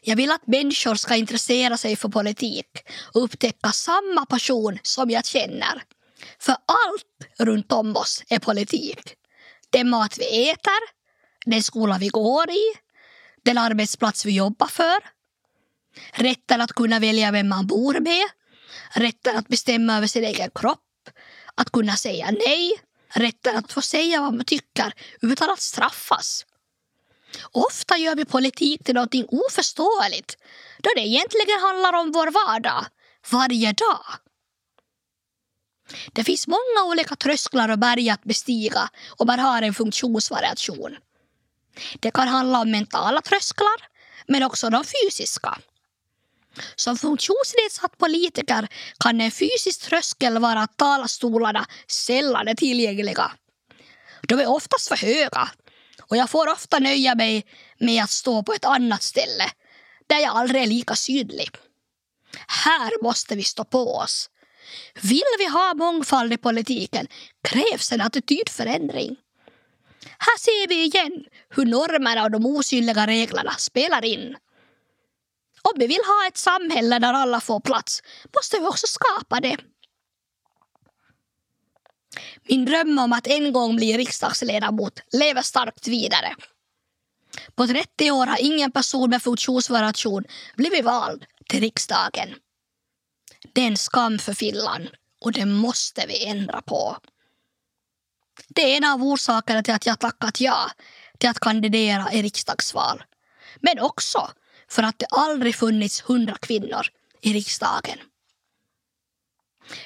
Jag 0.02 0.16
vill 0.16 0.32
att 0.32 0.48
människor 0.48 0.96
ska 0.96 1.16
intressera 1.16 1.78
sig 1.78 1.96
för 1.96 2.10
politik 2.10 2.68
och 3.14 3.24
upptäcka 3.24 3.72
samma 3.72 4.26
passion 4.26 4.80
som 4.84 5.10
jag 5.10 5.26
känner. 5.26 5.84
För 6.40 6.56
allt 6.66 7.40
runt 7.40 7.72
om 7.72 7.96
oss 7.96 8.24
är 8.30 8.40
politik. 8.40 9.14
Den 9.70 9.90
mat 9.90 10.18
vi 10.20 10.50
äter, 10.50 10.80
den 11.46 11.64
skola 11.64 11.98
vi 11.98 12.08
går 12.08 12.50
i, 12.50 12.64
den 13.46 13.58
arbetsplats 13.58 14.26
vi 14.26 14.32
jobbar 14.36 14.68
för. 14.68 15.19
Rätten 16.12 16.62
att 16.62 16.74
kunna 16.74 17.00
välja 17.00 17.32
vem 17.32 17.50
man 17.50 17.68
bor 17.68 18.00
med, 18.00 18.30
rätten 18.94 19.38
att 19.38 19.48
bestämma 19.48 19.98
över 19.98 20.08
sin 20.08 20.24
egen 20.24 20.50
kropp, 20.56 21.10
att 21.56 21.72
kunna 21.72 21.96
säga 21.96 22.32
nej, 22.32 22.72
rätten 23.10 23.58
att 23.58 23.72
få 23.72 23.82
säga 23.82 24.22
vad 24.22 24.34
man 24.34 24.46
tycker 24.46 24.94
utan 25.22 25.50
att 25.50 25.62
straffas. 25.62 26.46
Ofta 27.52 27.98
gör 27.98 28.16
vi 28.16 28.26
politik 28.26 28.84
till 28.84 28.96
något 28.96 29.16
oförståeligt 29.28 30.38
då 30.78 30.90
det 30.96 31.02
egentligen 31.02 31.60
handlar 31.62 31.94
om 31.94 32.12
vår 32.12 32.32
vardag, 32.32 32.86
varje 33.32 33.74
dag. 33.74 34.06
Det 36.14 36.24
finns 36.24 36.48
många 36.48 36.84
olika 36.86 37.16
trösklar 37.16 37.70
och 37.70 37.80
berg 37.80 38.10
att 38.10 38.24
bestiga 38.24 38.90
om 39.18 39.28
man 39.28 39.40
har 39.40 39.62
en 39.62 39.74
funktionsvariation. 39.74 40.98
Det 42.00 42.12
kan 42.12 42.28
handla 42.28 42.62
om 42.62 42.72
mentala 42.72 43.22
trösklar, 43.22 43.88
men 44.28 44.44
också 44.44 44.70
de 44.70 44.84
fysiska. 44.84 45.58
Som 46.76 46.98
funktionsnedsatt 46.98 47.98
politiker 47.98 48.68
kan 49.00 49.22
en 49.22 49.32
fysisk 49.32 49.82
tröskel 49.82 50.40
vara 50.40 50.60
att 50.60 50.78
talarstolarna 50.78 51.66
sällan 51.88 52.48
är 52.48 52.56
tillgängliga. 52.56 53.32
De 54.28 54.40
är 54.40 54.50
oftast 54.50 54.88
för 54.88 54.96
höga 54.96 55.50
och 56.10 56.18
jag 56.18 56.30
får 56.30 56.52
ofta 56.52 56.80
nöja 56.80 57.16
mig 57.16 57.46
med 57.80 58.04
att 58.04 58.10
stå 58.10 58.44
på 58.44 58.54
ett 58.54 58.66
annat 58.66 59.04
ställe 59.04 59.52
där 60.08 60.20
jag 60.20 60.38
aldrig 60.38 60.64
är 60.64 60.68
lika 60.68 60.96
synlig. 60.96 61.50
Här 62.48 63.04
måste 63.04 63.36
vi 63.36 63.44
stå 63.44 63.64
på 63.64 63.96
oss. 63.96 64.30
Vill 65.02 65.24
vi 65.38 65.46
ha 65.46 65.74
mångfald 65.74 66.34
i 66.34 66.38
politiken 66.38 67.08
krävs 67.44 67.92
en 67.92 68.02
attitydförändring. 68.02 69.16
Här 70.04 70.38
ser 70.38 70.68
vi 70.68 70.84
igen 70.84 71.26
hur 71.50 71.66
normerna 71.66 72.24
och 72.24 72.32
de 72.32 72.46
osynliga 72.46 73.08
reglerna 73.08 73.52
spelar 73.52 74.06
in. 74.06 74.36
Om 75.62 75.74
vi 75.76 75.88
vill 75.88 76.02
ha 76.06 76.28
ett 76.28 76.38
samhälle 76.38 77.00
där 77.00 77.14
alla 77.14 77.40
får 77.40 77.60
plats 77.60 78.04
måste 78.36 78.60
vi 78.60 78.66
också 78.66 78.88
skapa 78.88 79.40
det. 79.40 79.58
Min 82.44 82.66
dröm 82.66 83.00
om 83.00 83.14
att 83.14 83.28
en 83.28 83.54
gång 83.54 83.76
bli 83.76 83.98
riksdagsledamot 83.98 85.00
lever 85.12 85.42
starkt 85.42 85.88
vidare. 85.88 86.36
På 87.56 87.68
30 87.68 88.12
år 88.12 88.26
har 88.26 88.38
ingen 88.42 88.72
person 88.72 89.10
med 89.10 89.24
funktionsvariation 89.24 90.24
blivit 90.56 90.86
vald 90.86 91.26
till 91.50 91.60
riksdagen. 91.60 92.36
Det 93.54 93.62
är 93.62 93.68
en 93.68 93.78
skam 93.78 94.20
för 94.20 94.34
Finland 94.34 94.90
och 95.22 95.32
det 95.32 95.46
måste 95.46 96.06
vi 96.08 96.26
ändra 96.26 96.62
på. 96.62 96.98
Det 98.48 98.62
är 98.74 98.78
en 98.78 98.84
av 98.84 99.04
orsakerna 99.04 99.64
till 99.64 99.74
att 99.74 99.86
jag 99.86 100.00
tackat 100.00 100.42
ja 100.42 100.72
till 101.18 101.30
att 101.30 101.40
kandidera 101.40 102.12
i 102.12 102.22
riksdagsval. 102.22 103.04
Men 103.62 103.80
också 103.80 104.32
för 104.70 104.84
att 104.84 105.00
det 105.00 105.06
aldrig 105.10 105.56
funnits 105.56 106.02
hundra 106.02 106.36
kvinnor 106.36 106.88
i 107.22 107.34
riksdagen. 107.34 108.00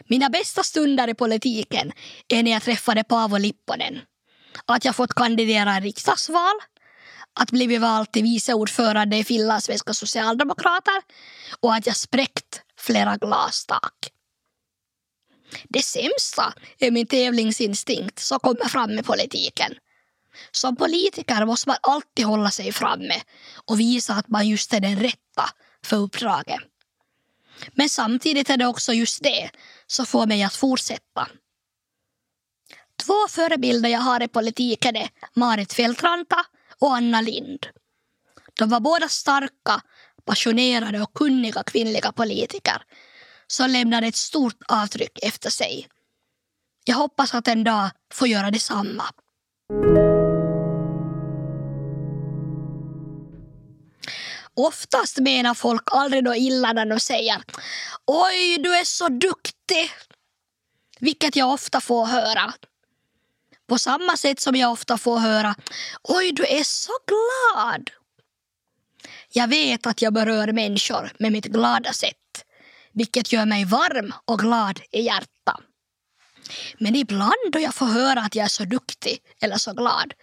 Mina 0.08 0.30
bästa 0.30 0.64
stunder 0.64 1.08
i 1.08 1.14
politiken 1.14 1.92
är 2.28 2.44
när 2.44 2.52
jag 2.52 2.64
träffade 2.64 3.04
Paavo 3.04 3.38
Lipponen. 3.38 4.02
Att 4.66 4.86
jag 4.86 4.96
fått 4.96 5.14
kandidera 5.14 5.78
i 5.78 5.82
riksdagsval, 5.82 6.56
att 7.34 7.52
blivit 7.52 7.82
vald 7.82 8.12
till 8.12 8.24
vice 8.24 8.54
ordförande 8.54 9.18
i 9.18 9.24
finlandssvenska 9.24 9.94
socialdemokrater 9.94 11.02
och 11.60 11.74
att 11.74 11.88
jag 11.88 11.96
spräckt 11.96 12.62
flera 12.78 13.18
glastak. 13.18 14.10
Det 15.70 15.82
sämsta 15.82 16.54
är 16.80 16.92
min 16.92 17.08
tävlingsinstinkt 17.08 18.20
som 18.20 18.40
kommer 18.40 18.66
fram 18.66 19.00
i 19.00 19.04
politiken. 19.04 19.74
Som 20.52 20.76
politiker 20.76 21.46
måste 21.46 21.70
man 21.70 21.78
alltid 21.82 22.26
hålla 22.26 22.52
sig 22.52 22.72
framme 22.72 23.22
och 23.66 23.80
visa 23.80 24.14
att 24.14 24.28
man 24.28 24.48
just 24.48 24.74
är 24.74 24.80
den 24.80 25.00
rätta 25.00 25.50
för 25.86 25.98
uppdraget. 25.98 26.60
Men 27.74 27.90
samtidigt 27.90 28.50
är 28.50 28.58
det 28.58 28.66
också 28.66 28.94
just 28.94 29.24
det 29.24 29.50
som 29.88 30.06
får 30.06 30.28
mig 30.28 30.44
att 30.44 30.56
fortsätta. 30.56 31.28
Två 33.06 33.28
förebilder 33.30 33.90
jag 33.90 34.00
har 34.00 34.24
i 34.24 34.28
politiken 34.28 34.96
är 34.96 35.10
Marit 35.36 35.74
Fältranta 35.74 36.46
och 36.80 36.96
Anna 36.96 37.22
Lind. 37.22 37.68
De 38.60 38.70
var 38.70 38.80
båda 38.80 39.10
starka, 39.10 39.82
passionerade 40.26 41.02
och 41.02 41.14
kunniga 41.14 41.64
kvinnliga 41.64 42.12
politiker 42.12 42.82
som 43.48 43.70
lämnade 43.70 44.08
ett 44.08 44.16
stort 44.16 44.58
avtryck 44.68 45.20
efter 45.22 45.50
sig. 45.50 45.88
Jag 46.86 46.96
hoppas 46.96 47.34
att 47.34 47.48
en 47.48 47.64
dag 47.64 47.90
få 48.14 48.28
göra 48.28 48.52
detsamma. 48.52 49.04
Oftast 54.56 55.20
menar 55.20 55.54
folk 55.54 55.84
aldrig 55.86 56.24
något 56.24 56.38
illa 56.38 56.74
när 56.74 56.86
de 56.86 57.00
säger 57.00 57.44
Oj, 58.06 58.58
du 58.58 58.76
är 58.76 58.84
så 58.84 59.10
duktig. 59.10 59.92
Vilket 61.00 61.36
jag 61.36 61.54
ofta 61.54 61.82
får 61.82 62.06
höra. 62.06 62.54
På 63.68 63.78
samma 63.78 64.18
sätt 64.18 64.40
som 64.40 64.56
jag 64.56 64.72
ofta 64.72 64.98
får 64.98 65.18
höra 65.18 65.56
Oj, 66.04 66.32
du 66.32 66.46
är 66.46 66.64
så 66.64 66.94
glad. 67.08 67.90
Jag 69.30 69.48
vet 69.48 69.88
att 69.88 70.02
jag 70.02 70.14
berör 70.14 70.52
människor 70.52 71.12
med 71.20 71.32
mitt 71.32 71.46
glada 71.46 71.94
sätt 71.94 72.18
vilket 72.94 73.34
gör 73.34 73.46
mig 73.46 73.66
varm 73.66 74.14
och 74.26 74.40
glad 74.40 74.80
i 74.92 75.02
hjärtat. 75.02 75.62
Men 76.78 76.96
ibland 76.96 77.52
då 77.52 77.60
jag 77.60 77.76
får 77.76 77.86
höra 77.86 78.22
att 78.22 78.36
jag 78.36 78.46
är 78.46 78.50
så 78.50 78.66
duktig 78.66 79.20
eller 79.42 79.58
så 79.58 79.74
glad 79.74 80.14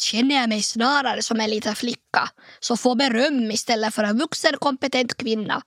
känner 0.00 0.34
jag 0.34 0.48
mig 0.48 0.62
snarare 0.62 1.22
som 1.22 1.40
en 1.40 1.50
liten 1.50 1.76
flicka 1.76 2.30
som 2.60 2.78
får 2.78 2.94
beröm 2.94 3.50
istället 3.50 3.94
för 3.94 4.04
en 4.04 4.18
vuxen 4.18 4.56
kompetent 4.56 5.16
kvinna 5.16 5.62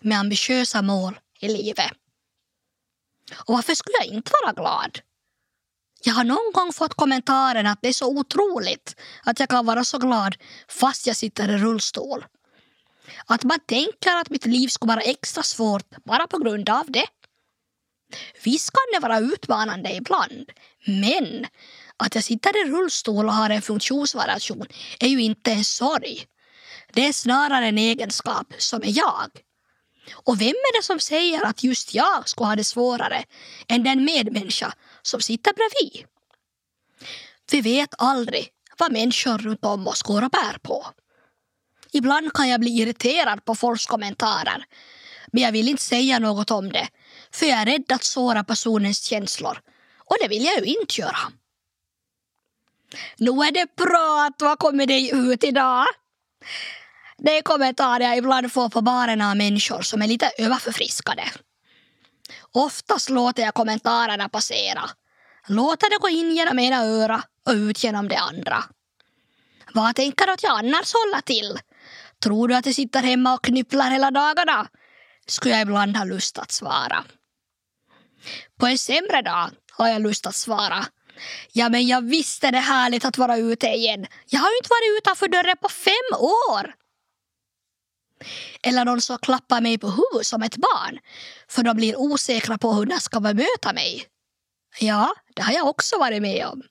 med 0.00 0.18
ambitiösa 0.18 0.82
mål 0.82 1.18
i 1.40 1.48
livet. 1.48 1.92
Och 3.34 3.54
varför 3.54 3.74
skulle 3.74 3.96
jag 3.98 4.06
inte 4.06 4.32
vara 4.42 4.52
glad? 4.52 5.00
Jag 6.04 6.14
har 6.14 6.24
någon 6.24 6.52
gång 6.52 6.72
fått 6.72 6.94
kommentaren 6.94 7.66
att 7.66 7.78
det 7.82 7.88
är 7.88 7.92
så 7.92 8.18
otroligt 8.18 8.96
att 9.24 9.40
jag 9.40 9.48
kan 9.48 9.66
vara 9.66 9.84
så 9.84 9.98
glad 9.98 10.36
fast 10.68 11.06
jag 11.06 11.16
sitter 11.16 11.48
i 11.48 11.58
rullstol. 11.58 12.24
Att 13.26 13.44
man 13.44 13.58
tänker 13.66 14.16
att 14.16 14.30
mitt 14.30 14.46
liv 14.46 14.68
skulle 14.68 14.92
vara 14.92 15.00
extra 15.00 15.42
svårt 15.42 16.04
bara 16.04 16.26
på 16.26 16.38
grund 16.38 16.68
av 16.68 16.84
det. 16.88 17.06
Visst 18.44 18.70
kan 18.70 19.00
det 19.00 19.08
vara 19.08 19.18
utmanande 19.18 19.94
ibland, 19.94 20.50
men 20.86 21.46
att 21.96 22.14
jag 22.14 22.24
sitter 22.24 22.66
i 22.66 22.70
rullstol 22.70 23.26
och 23.26 23.34
har 23.34 23.50
en 23.50 23.62
funktionsvariation 23.62 24.66
är 25.00 25.08
ju 25.08 25.22
inte 25.22 25.52
en 25.52 25.64
sorg. 25.64 26.26
Det 26.92 27.06
är 27.06 27.12
snarare 27.12 27.66
en 27.66 27.78
egenskap 27.78 28.54
som 28.58 28.82
är 28.82 28.98
jag. 28.98 29.30
Och 30.12 30.40
vem 30.40 30.48
är 30.48 30.80
det 30.80 30.84
som 30.84 31.00
säger 31.00 31.44
att 31.44 31.64
just 31.64 31.94
jag 31.94 32.28
ska 32.28 32.44
ha 32.44 32.56
det 32.56 32.64
svårare 32.64 33.24
än 33.68 33.84
den 33.84 34.04
medmänniska 34.04 34.72
som 35.02 35.20
sitter 35.20 35.52
bredvid? 35.52 36.06
Vi 37.50 37.60
vet 37.60 37.94
aldrig 37.98 38.48
vad 38.78 38.92
människor 38.92 39.38
runt 39.38 39.64
om 39.64 39.88
oss 39.88 40.02
går 40.02 40.24
och 40.24 40.30
bär 40.30 40.58
på. 40.62 40.86
Ibland 41.92 42.32
kan 42.32 42.48
jag 42.48 42.60
bli 42.60 42.70
irriterad 42.70 43.44
på 43.44 43.54
folks 43.54 43.86
kommentarer. 43.86 44.64
Men 45.32 45.42
jag 45.42 45.52
vill 45.52 45.68
inte 45.68 45.82
säga 45.82 46.18
något 46.18 46.50
om 46.50 46.72
det. 46.72 46.88
För 47.32 47.46
jag 47.46 47.58
är 47.58 47.66
rädd 47.66 47.92
att 47.92 48.04
såra 48.04 48.44
personens 48.44 49.02
känslor. 49.02 49.58
Och 49.98 50.16
det 50.20 50.28
vill 50.28 50.44
jag 50.44 50.66
ju 50.66 50.74
inte 50.80 51.00
göra. 51.00 51.18
Nu 53.16 53.30
är 53.30 53.52
det 53.52 53.76
bra 53.76 54.26
att 54.26 54.38
du 54.38 54.44
har 54.44 54.56
kommit 54.56 54.88
dig 54.88 55.10
ut 55.14 55.44
idag. 55.44 55.86
Det 57.18 57.38
är 57.38 57.42
kommentarer 57.42 58.04
jag 58.04 58.16
ibland 58.16 58.52
får 58.52 58.68
på 58.68 58.80
baren 58.80 59.20
av 59.20 59.36
människor 59.36 59.82
som 59.82 60.02
är 60.02 60.08
lite 60.08 60.32
överförfriskade. 60.38 61.24
Oftast 62.52 63.10
låter 63.10 63.42
jag 63.42 63.54
kommentarerna 63.54 64.28
passera. 64.28 64.90
Låter 65.48 65.90
det 65.90 65.98
gå 66.00 66.08
in 66.08 66.36
genom 66.36 66.58
ena 66.58 66.84
öra 66.84 67.22
och 67.46 67.52
ut 67.52 67.84
genom 67.84 68.08
det 68.08 68.18
andra. 68.18 68.64
Vad 69.72 69.96
tänker 69.96 70.26
du 70.26 70.32
att 70.32 70.42
jag 70.42 70.58
annars 70.58 70.92
håller 70.92 71.20
till? 71.20 71.58
Tror 72.22 72.48
du 72.48 72.54
att 72.54 72.66
jag 72.66 72.74
sitter 72.74 73.02
hemma 73.02 73.34
och 73.34 73.44
knypplar 73.44 73.90
hela 73.90 74.10
dagarna? 74.10 74.68
Skulle 75.26 75.54
jag 75.54 75.62
ibland 75.62 75.96
ha 75.96 76.04
lust 76.04 76.38
att 76.38 76.50
svara. 76.50 77.04
På 78.60 78.66
en 78.66 78.78
sämre 78.78 79.22
dag 79.22 79.50
har 79.72 79.88
jag 79.88 80.02
lust 80.02 80.26
att 80.26 80.34
svara. 80.34 80.86
Ja, 81.52 81.68
men 81.68 81.86
jag 81.86 82.02
visste 82.04 82.50
det 82.50 82.58
härligt 82.58 83.04
att 83.04 83.18
vara 83.18 83.36
ute 83.36 83.66
igen. 83.66 84.06
Jag 84.26 84.40
har 84.40 84.50
ju 84.50 84.56
inte 84.56 84.68
varit 84.68 84.98
utanför 84.98 85.28
dörren 85.28 85.56
på 85.62 85.68
fem 85.68 86.20
år. 86.20 86.74
Eller 88.62 88.84
någon 88.84 89.00
som 89.00 89.18
klappar 89.18 89.60
mig 89.60 89.78
på 89.78 89.86
huvudet 89.86 90.26
som 90.26 90.42
ett 90.42 90.56
barn 90.56 90.98
för 91.48 91.62
de 91.62 91.76
blir 91.76 91.96
osäkra 91.98 92.58
på 92.58 92.72
hur 92.72 92.86
de 92.86 93.00
ska 93.00 93.20
bemöta 93.20 93.72
mig. 93.72 94.04
Ja, 94.78 95.14
det 95.34 95.42
har 95.42 95.52
jag 95.52 95.66
också 95.68 95.98
varit 95.98 96.22
med 96.22 96.46
om. 96.46 96.62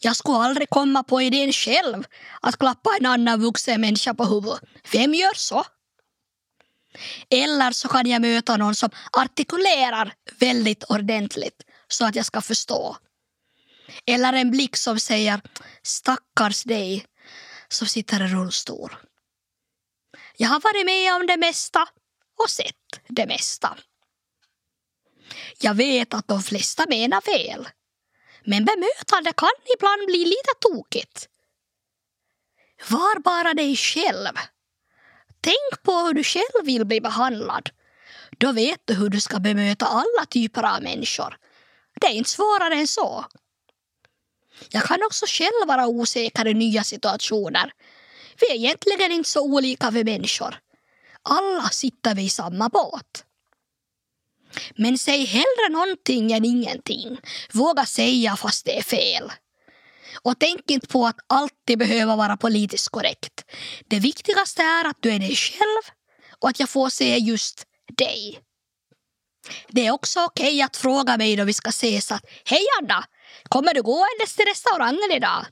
Jag 0.00 0.16
skulle 0.16 0.38
aldrig 0.38 0.70
komma 0.70 1.02
på 1.02 1.22
idén 1.22 1.52
själv 1.52 2.04
att 2.40 2.58
klappa 2.58 2.90
en 3.00 3.06
annan 3.06 3.40
vuxen 3.40 3.80
människa 3.80 4.14
på 4.14 4.24
huvudet. 4.24 4.60
Vem 4.92 5.14
gör 5.14 5.34
så? 5.34 5.64
Eller 7.30 7.70
så 7.72 7.88
kan 7.88 8.06
jag 8.06 8.22
möta 8.22 8.56
någon 8.56 8.74
som 8.74 8.90
artikulerar 9.12 10.14
väldigt 10.38 10.84
ordentligt 10.84 11.62
så 11.88 12.06
att 12.06 12.16
jag 12.16 12.26
ska 12.26 12.40
förstå. 12.40 12.96
Eller 14.06 14.32
en 14.32 14.50
blick 14.50 14.76
som 14.76 15.00
säger 15.00 15.40
stackars 15.82 16.64
dig 16.64 17.06
som 17.68 17.86
sitter 17.86 18.24
i 18.24 18.26
rullstol. 18.26 18.96
Jag 20.36 20.48
har 20.48 20.60
varit 20.60 20.86
med 20.86 21.14
om 21.14 21.26
det 21.26 21.36
mesta 21.36 21.88
och 22.42 22.50
sett 22.50 23.00
det 23.08 23.26
mesta. 23.26 23.78
Jag 25.60 25.74
vet 25.74 26.14
att 26.14 26.28
de 26.28 26.42
flesta 26.42 26.84
menar 26.88 27.22
väl. 27.26 27.68
Men 28.44 28.64
bemötande 28.64 29.32
kan 29.36 29.50
ibland 29.76 30.06
bli 30.06 30.18
lite 30.18 30.52
tokigt. 30.60 31.28
Var 32.90 33.18
bara 33.20 33.54
dig 33.54 33.76
själv. 33.76 34.32
Tänk 35.40 35.82
på 35.82 35.92
hur 35.92 36.14
du 36.14 36.24
själv 36.24 36.64
vill 36.64 36.84
bli 36.84 37.00
behandlad. 37.00 37.70
Då 38.38 38.52
vet 38.52 38.80
du 38.84 38.94
hur 38.94 39.08
du 39.08 39.20
ska 39.20 39.38
bemöta 39.38 39.86
alla 39.86 40.26
typer 40.28 40.62
av 40.62 40.82
människor. 40.82 41.36
Det 42.00 42.06
är 42.06 42.12
inte 42.12 42.30
svårare 42.30 42.74
än 42.74 42.86
så. 42.86 43.24
Jag 44.70 44.84
kan 44.84 45.02
också 45.06 45.26
själv 45.28 45.68
vara 45.68 45.86
osäker 45.86 46.46
i 46.46 46.54
nya 46.54 46.82
situationer. 46.82 47.72
Vi 48.40 48.50
är 48.50 48.54
egentligen 48.54 49.12
inte 49.12 49.28
så 49.30 49.42
olika 49.42 49.90
vi 49.90 50.04
människor. 50.04 50.58
Alla 51.22 51.68
sitter 51.68 52.14
vi 52.14 52.22
i 52.22 52.30
samma 52.30 52.68
båt. 52.68 53.24
Men 54.76 54.98
säg 54.98 55.24
hellre 55.24 55.68
någonting 55.70 56.32
än 56.32 56.44
ingenting. 56.44 57.18
Våga 57.52 57.86
säga 57.86 58.36
fast 58.36 58.64
det 58.64 58.78
är 58.78 58.82
fel. 58.82 59.32
Och 60.22 60.38
tänk 60.38 60.70
inte 60.70 60.86
på 60.86 61.06
att 61.06 61.18
alltid 61.26 61.78
behöva 61.78 62.16
vara 62.16 62.36
politiskt 62.36 62.88
korrekt. 62.88 63.44
Det 63.86 63.98
viktigaste 63.98 64.62
är 64.62 64.84
att 64.84 64.96
du 65.00 65.10
är 65.10 65.18
dig 65.18 65.36
själv 65.36 65.82
och 66.38 66.48
att 66.48 66.60
jag 66.60 66.68
får 66.68 66.88
se 66.88 67.18
just 67.18 67.66
dig. 67.96 68.40
Det 69.68 69.86
är 69.86 69.90
också 69.90 70.24
okej 70.24 70.46
okay 70.46 70.62
att 70.62 70.76
fråga 70.76 71.16
mig 71.16 71.36
då 71.36 71.44
vi 71.44 71.54
ska 71.54 71.68
ses 71.68 72.12
att 72.12 72.24
Hej 72.44 72.66
Anna! 72.80 73.04
Kommer 73.48 73.74
du 73.74 73.82
gåendes 73.82 74.36
till 74.36 74.46
restaurangen 74.46 75.12
idag? 75.12 75.46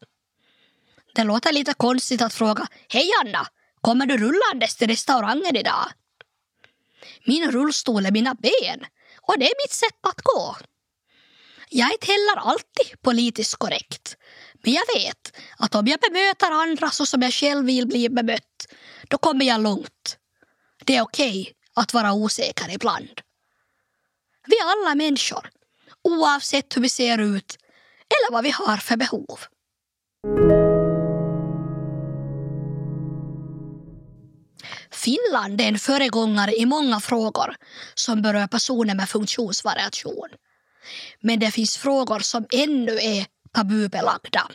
Det 1.15 1.25
låter 1.25 1.53
lite 1.53 1.75
konstigt 1.75 2.23
att 2.23 2.35
fråga 2.35 2.67
Hej 2.89 3.11
Anna! 3.25 3.47
Kommer 3.81 4.07
du 4.07 4.17
rullandes 4.17 4.77
till 4.77 4.89
restaurangen 4.89 5.57
idag? 5.57 5.87
Min 7.25 7.51
rullstol 7.51 8.07
är 8.07 8.11
mina 8.11 8.35
ben 8.35 8.87
och 9.23 9.39
det 9.39 9.45
är 9.45 9.65
mitt 9.65 9.73
sätt 9.73 9.99
att 10.01 10.21
gå. 10.23 10.57
Jag 11.69 11.89
är 11.89 11.93
inte 11.93 12.07
heller 12.07 12.37
alltid 12.37 13.03
politiskt 13.03 13.57
korrekt. 13.57 14.17
Men 14.53 14.73
jag 14.73 14.85
vet 14.95 15.37
att 15.59 15.75
om 15.75 15.87
jag 15.87 16.01
bemöter 16.01 16.51
andra 16.51 16.91
så 16.91 17.07
som 17.07 17.23
jag 17.23 17.33
själv 17.33 17.67
vill 17.67 17.87
bli 17.87 18.09
bemött, 18.09 18.67
då 19.09 19.19
kommer 19.19 19.45
jag 19.45 19.61
långt. 19.61 20.19
Det 20.85 20.97
är 20.97 21.03
okej 21.03 21.41
okay 21.41 21.53
att 21.75 21.95
vara 21.95 22.13
osäker 22.13 22.75
ibland. 22.75 23.21
Vi 24.47 24.57
är 24.57 24.65
alla 24.65 24.95
människor, 24.95 25.51
oavsett 26.03 26.77
hur 26.77 26.83
vi 26.83 26.89
ser 26.89 27.19
ut 27.19 27.57
eller 28.15 28.33
vad 28.33 28.45
vi 28.45 28.51
har 28.51 28.77
för 28.77 28.97
behov. 28.97 29.39
Finland 34.91 35.61
är 35.61 35.69
en 35.69 35.79
föregångare 35.79 36.53
i 36.57 36.67
många 36.67 37.01
frågor 37.01 37.57
som 37.95 38.23
berör 38.23 38.47
personer 38.47 38.95
med 38.95 39.09
funktionsvariation. 39.09 40.29
Men 41.21 41.39
det 41.39 41.51
finns 41.51 41.77
frågor 41.77 42.19
som 42.19 42.47
ännu 42.53 42.93
är 42.93 43.27
tabubelagda. 43.53 44.51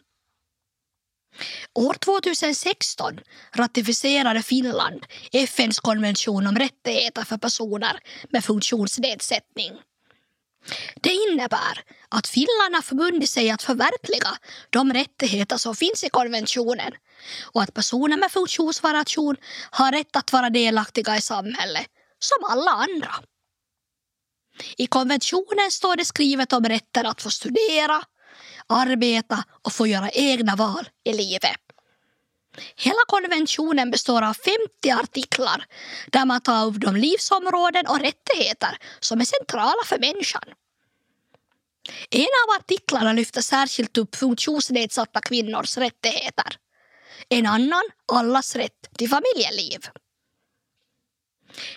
År 1.74 1.94
2016 1.94 3.20
ratificerade 3.56 4.42
Finland 4.42 5.06
FNs 5.32 5.80
konvention 5.80 6.48
om 6.48 6.56
rättigheter 6.56 7.24
för 7.24 7.38
personer 7.38 8.00
med 8.30 8.44
funktionsnedsättning. 8.44 9.72
Det 11.02 11.14
innebär 11.14 11.84
att 12.10 12.28
Finland 12.28 12.76
har 12.76 12.82
förbundit 12.82 13.30
sig 13.30 13.50
att 13.50 13.64
förverkliga 13.64 14.30
de 14.70 14.94
rättigheter 14.94 15.58
som 15.58 15.76
finns 15.76 16.04
i 16.04 16.10
konventionen 16.10 16.92
och 17.54 17.62
att 17.62 17.74
personer 17.74 18.18
med 18.18 18.32
funktionsvariation 18.32 19.36
har 19.72 19.92
rätt 19.92 20.16
att 20.16 20.34
vara 20.34 20.50
delaktiga 20.50 21.18
i 21.18 21.22
samhället 21.22 21.88
som 22.20 22.52
alla 22.52 22.72
andra. 22.72 23.16
I 24.78 24.88
konventionen 24.88 25.72
står 25.72 25.96
det 25.96 26.06
skrivet 26.06 26.54
om 26.54 26.66
rätten 26.66 27.06
att 27.06 27.22
få 27.22 27.30
studera, 27.30 28.04
arbeta 28.68 29.44
och 29.62 29.74
få 29.74 29.88
göra 29.88 30.10
egna 30.10 30.56
val 30.56 30.90
i 31.04 31.14
livet. 31.14 31.71
Hela 32.76 33.02
konventionen 33.08 33.92
består 33.92 34.22
av 34.22 34.34
50 34.34 34.92
artiklar 34.92 35.66
där 36.12 36.26
man 36.26 36.42
tar 36.42 36.66
upp 36.66 36.82
de 36.82 36.96
livsområden 36.96 37.88
och 37.88 38.00
rättigheter 38.00 38.78
som 39.00 39.22
är 39.22 39.26
centrala 39.26 39.84
för 39.86 40.00
människan. 40.00 40.44
En 42.10 42.22
av 42.22 42.56
artiklarna 42.60 43.14
lyfter 43.14 43.42
särskilt 43.42 43.98
upp 43.98 44.16
funktionsnedsatta 44.16 45.22
kvinnors 45.22 45.78
rättigheter. 45.78 46.56
En 47.30 47.46
annan 47.46 47.84
allas 48.14 48.56
rätt 48.56 48.98
till 48.98 49.10
familjeliv. 49.10 49.80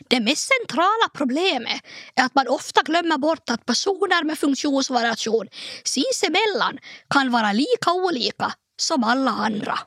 Det 0.09 0.21
mest 0.21 0.49
centrala 0.59 1.09
problemet 1.15 1.83
är 2.15 2.25
att 2.25 2.35
man 2.35 2.49
ofta 2.49 2.83
glömmer 2.83 3.19
bort 3.19 3.51
att 3.51 3.67
personer 3.67 4.25
med 4.25 4.39
funktionsvariation 4.39 5.49
sinsemellan 5.85 6.79
kan 7.11 7.33
vara 7.33 7.53
lika 7.53 7.93
olika 7.93 8.53
som 8.77 9.05
alla 9.05 9.31
andra. 9.31 9.79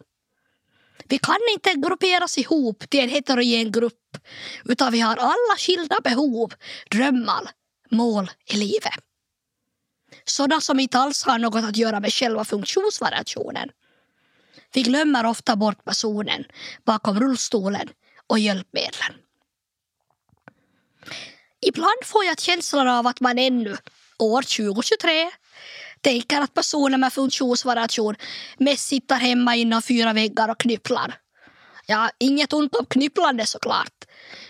Vi 1.09 1.17
kan 1.17 1.37
inte 1.53 1.73
grupperas 1.73 2.37
ihop 2.37 2.89
till 2.89 2.99
en 2.99 3.09
heterogen 3.09 3.71
grupp 3.71 4.17
utan 4.65 4.91
vi 4.91 4.99
har 4.99 5.15
alla 5.15 5.57
skilda 5.57 5.99
behov, 6.03 6.53
drömmar, 6.91 7.49
mål 7.91 8.31
i 8.45 8.57
livet. 8.57 9.03
Sådana 10.25 10.61
som 10.61 10.79
inte 10.79 10.99
alls 10.99 11.23
har 11.23 11.39
något 11.39 11.63
att 11.63 11.77
göra 11.77 11.99
med 11.99 12.13
själva 12.13 12.45
funktionsvariationen. 12.45 13.69
Vi 14.73 14.81
glömmer 14.81 15.25
ofta 15.25 15.55
bort 15.55 15.85
personen 15.85 16.45
bakom 16.85 17.19
rullstolen 17.19 17.89
och 18.27 18.39
hjälpmedlen. 18.39 19.13
Ibland 21.61 22.03
får 22.05 22.25
jag 22.25 22.39
känslan 22.39 22.87
av 22.87 23.07
att 23.07 23.19
man 23.19 23.37
ännu, 23.37 23.77
år 24.19 24.41
2023, 24.41 25.31
tänker 26.01 26.41
att 26.41 26.53
personer 26.53 26.97
med 26.97 27.13
funktionsvariation 27.13 28.15
mest 28.57 28.87
sitter 28.87 29.15
hemma 29.15 29.55
inom 29.55 29.81
fyra 29.81 30.13
väggar 30.13 30.49
och 30.49 30.59
knypplar. 30.59 31.15
Ja, 31.85 32.09
inget 32.19 32.53
ont 32.53 32.75
om 32.75 32.85
knypplande 32.85 33.45
såklart. 33.45 33.93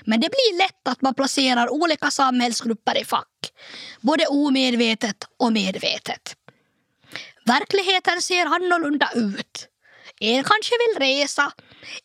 Men 0.05 0.21
det 0.21 0.29
blir 0.29 0.57
lätt 0.57 0.88
att 0.88 1.01
man 1.01 1.13
placerar 1.13 1.69
olika 1.69 2.12
samhällsgrupper 2.12 2.97
i 3.01 3.05
fack. 3.05 3.51
Både 4.01 4.25
omedvetet 4.27 5.17
och 5.39 5.53
medvetet. 5.53 6.36
Verkligheten 7.45 8.21
ser 8.21 8.45
annorlunda 8.45 9.12
ut. 9.15 9.67
En 10.19 10.43
kanske 10.43 10.75
vill 10.88 11.07
resa, 11.07 11.51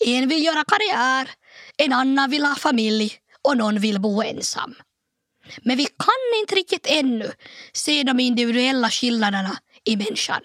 en 0.06 0.28
vill 0.28 0.44
göra 0.44 0.64
karriär, 0.64 1.30
en 1.76 1.92
annan 1.92 2.30
vill 2.30 2.44
ha 2.44 2.54
familj 2.54 3.18
och 3.42 3.56
någon 3.56 3.78
vill 3.78 4.00
bo 4.00 4.22
ensam. 4.22 4.74
Men 5.62 5.76
vi 5.76 5.84
kan 5.84 6.40
inte 6.40 6.54
riktigt 6.54 6.86
ännu 6.86 7.32
se 7.72 8.02
de 8.02 8.20
individuella 8.20 8.90
skillnaderna 8.90 9.58
i 9.84 9.96
människan. 9.96 10.40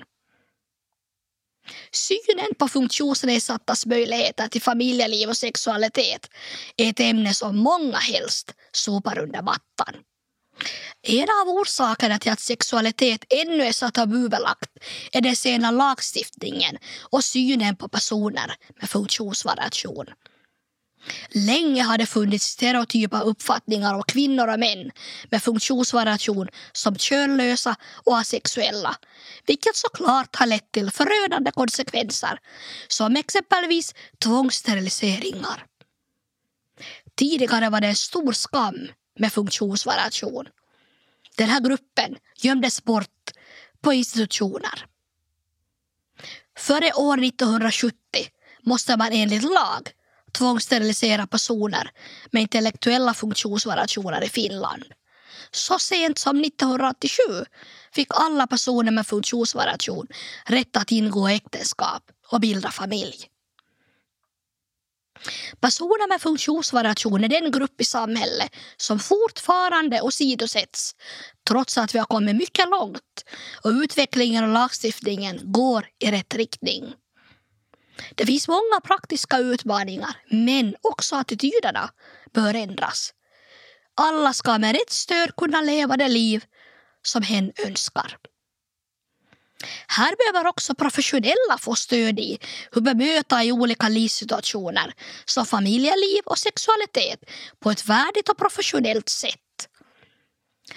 Synen 1.92 2.56
på 2.60 2.68
funktionsnedsattas 2.68 3.86
möjligheter 3.86 4.48
till 4.48 4.62
familjeliv 4.62 5.30
och 5.30 5.38
sexualitet 5.38 6.30
är 6.78 6.90
ett 6.90 7.00
ämne 7.00 7.34
som 7.34 7.58
många 7.58 7.98
helst 7.98 8.54
sopar 8.72 9.20
under 9.20 9.42
mattan. 9.42 9.96
En 11.02 11.28
av 11.42 11.50
orsakerna 11.50 12.20
till 12.20 12.32
att 12.32 12.40
sexualitet 12.40 13.26
ännu 13.30 13.64
är 13.64 13.72
så 13.72 13.90
tabubelagt 13.90 14.72
är 15.12 15.22
den 15.22 15.36
sena 15.36 15.72
lagstiftningen 15.72 16.78
och 17.10 17.24
synen 17.24 17.76
på 17.76 17.90
personer 17.90 18.56
med 18.80 18.90
funktionsvariation. 18.90 20.06
Länge 21.30 21.84
har 21.84 21.98
det 21.98 22.06
funnits 22.06 22.46
stereotypa 22.46 23.22
uppfattningar 23.22 23.94
om 23.94 24.04
kvinnor 24.04 24.48
och 24.48 24.60
män 24.60 24.92
med 25.30 25.44
funktionsvariation 25.44 26.48
som 26.72 26.96
könlösa 26.98 27.76
och 28.06 28.18
asexuella, 28.18 28.96
vilket 29.46 29.76
såklart 29.76 30.36
har 30.36 30.46
lett 30.46 30.72
till 30.72 30.92
förödande 30.92 31.52
konsekvenser 31.52 32.40
som 32.88 33.16
exempelvis 33.16 33.96
tvångssteriliseringar. 34.20 35.66
Tidigare 37.16 37.70
var 37.70 37.82
det 37.82 37.88
en 37.88 37.96
stor 37.96 38.32
skam 38.32 38.88
med 39.20 39.34
funktionsvariation. 39.34 40.46
Den 41.38 41.50
här 41.50 41.60
gruppen 41.60 42.16
gömdes 42.38 42.84
bort 42.84 43.32
på 43.82 43.94
institutioner. 43.94 44.86
Före 46.58 46.94
år 46.94 47.24
1970 47.24 47.96
måste 48.62 48.98
man 48.98 49.12
enligt 49.12 49.44
lag 49.44 49.92
tvångssterilisera 50.38 51.28
personer 51.28 51.92
med 52.32 52.42
intellektuella 52.42 53.14
funktionsvariationer 53.14 54.24
i 54.24 54.30
Finland. 54.30 54.84
Så 55.52 55.80
sent 55.80 56.18
som 56.18 56.42
1987 56.42 57.22
fick 57.94 58.08
alla 58.10 58.48
personer 58.48 58.92
med 58.92 59.08
funktionsvariation 59.08 60.08
rätt 60.46 60.78
att 60.78 60.92
ingå 60.92 61.28
äktenskap 61.28 62.04
och 62.32 62.40
bilda 62.40 62.72
familj. 62.72 63.28
Personer 65.60 66.10
med 66.10 66.22
funktionsvariation 66.22 67.24
är 67.24 67.30
den 67.30 67.52
grupp 67.52 67.82
i 67.82 67.86
samhället 67.86 68.52
som 68.78 69.00
fortfarande 69.00 70.02
åsidosätts 70.02 70.96
trots 71.50 71.78
att 71.78 71.96
vi 71.96 72.00
har 72.00 72.06
kommit 72.06 72.36
mycket 72.36 72.70
långt 72.70 73.26
och 73.64 73.70
utvecklingen 73.70 74.44
och 74.44 74.54
lagstiftningen 74.54 75.40
går 75.44 75.88
i 76.00 76.12
rätt 76.12 76.36
riktning. 76.36 76.94
Det 78.16 78.26
finns 78.26 78.48
många 78.48 78.80
praktiska 78.84 79.38
utmaningar, 79.38 80.16
men 80.30 80.76
också 80.82 81.16
attityderna 81.16 81.90
bör 82.34 82.54
ändras. 82.54 83.14
Alla 83.96 84.34
ska 84.34 84.58
med 84.58 84.72
rätt 84.72 84.92
stöd 84.92 85.36
kunna 85.36 85.62
leva 85.62 85.98
det 85.98 86.08
liv 86.08 86.46
som 87.02 87.22
hen 87.22 87.52
önskar. 87.66 88.18
Här 89.88 90.16
behöver 90.18 90.50
också 90.50 90.76
professionella 90.76 91.58
få 91.60 91.76
stöd 91.76 92.20
i 92.20 92.40
hur 92.72 92.82
bemöta 92.82 93.44
i 93.44 93.52
olika 93.52 93.90
livssituationer 93.90 94.94
som 95.26 95.46
familjeliv 95.46 96.22
och 96.26 96.38
sexualitet 96.38 97.20
på 97.60 97.72
ett 97.72 97.86
värdigt 97.86 98.30
och 98.30 98.38
professionellt 98.38 99.10
sätt. 99.10 99.70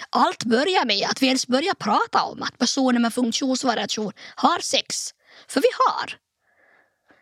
Allt 0.09 0.43
börjar 0.43 0.85
med 0.85 1.07
att 1.09 1.21
vi 1.21 1.27
ens 1.27 1.47
börjar 1.47 1.73
prata 1.73 2.23
om 2.23 2.43
att 2.43 2.57
personer 2.57 2.99
med 2.99 3.13
funktionsvariation 3.13 4.13
har 4.35 4.59
sex. 4.59 5.13
För 5.47 5.61
vi 5.61 5.67
har. 5.77 6.17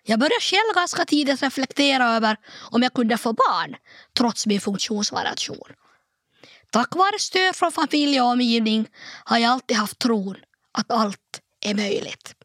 Jag 0.10 0.20
började 0.20 0.42
själv 0.42 0.76
ganska 0.76 1.06
tidigt 1.06 1.42
reflektera 1.44 2.16
över 2.16 2.38
om 2.72 2.84
jag 2.84 2.94
kunde 2.94 3.18
få 3.18 3.34
barn 3.34 3.76
trots 4.18 4.46
min 4.48 4.62
funktionsvariation. 4.62 5.70
Tack 6.72 6.96
vare 6.96 7.20
stöd 7.20 7.56
från 7.56 7.72
familj 7.72 8.22
och 8.22 8.28
omgivning 8.28 8.88
har 9.24 9.38
jag 9.38 9.52
alltid 9.52 9.78
haft 9.78 10.00
tron 10.00 10.36
att 10.72 10.92
allt 10.92 11.42
är 11.66 11.76
möjligt. 11.76 12.36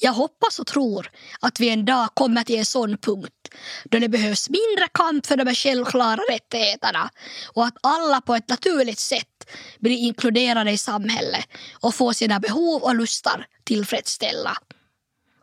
Jag 0.00 0.12
hoppas 0.12 0.58
och 0.58 0.66
tror 0.66 1.10
att 1.40 1.60
vi 1.60 1.70
en 1.70 1.84
dag 1.84 2.08
kommer 2.14 2.42
till 2.42 2.58
en 2.58 2.66
sån 2.66 2.98
punkt 2.98 3.48
då 3.84 3.98
det 3.98 4.08
behövs 4.08 4.50
mindre 4.50 4.88
kamp 4.94 5.26
för 5.26 5.36
de 5.36 5.54
självklara 5.54 6.20
rättigheterna 6.30 7.10
och 7.54 7.64
att 7.64 7.76
alla 7.82 8.20
på 8.20 8.34
ett 8.34 8.48
naturligt 8.48 8.98
sätt 8.98 9.50
blir 9.78 9.96
inkluderade 9.96 10.70
i 10.70 10.78
samhället 10.78 11.46
och 11.80 11.94
får 11.94 12.12
sina 12.12 12.40
behov 12.40 12.82
och 12.82 12.94
lustar 12.94 13.46
tillfredsställda. 13.64 14.56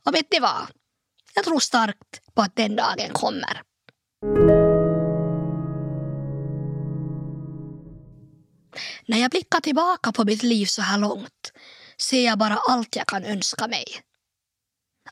Och 0.06 0.16
vet 0.16 0.32
ni 0.32 0.40
vad? 0.40 0.68
Jag 1.36 1.44
tror 1.46 1.60
starkt 1.60 2.34
på 2.36 2.42
att 2.42 2.56
den 2.56 2.76
dagen 2.76 3.14
kommer. 3.14 3.62
När 9.06 9.18
jag 9.18 9.32
blickar 9.32 9.60
tillbaka 9.60 10.12
på 10.12 10.24
mitt 10.24 10.44
liv 10.44 10.66
så 10.66 10.82
här 10.82 10.98
långt 10.98 11.52
ser 11.98 12.26
jag 12.26 12.38
bara 12.38 12.60
allt 12.70 12.96
jag 12.96 13.08
kan 13.08 13.26
önska 13.26 13.68
mig. 13.68 13.86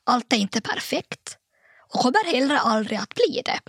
Allt 0.04 0.34
är 0.34 0.38
inte 0.38 0.62
perfekt 0.62 1.38
och 1.94 2.00
kommer 2.00 2.26
heller 2.26 2.56
aldrig 2.56 3.00
att 3.00 3.14
bli 3.14 3.42
det. 3.46 3.60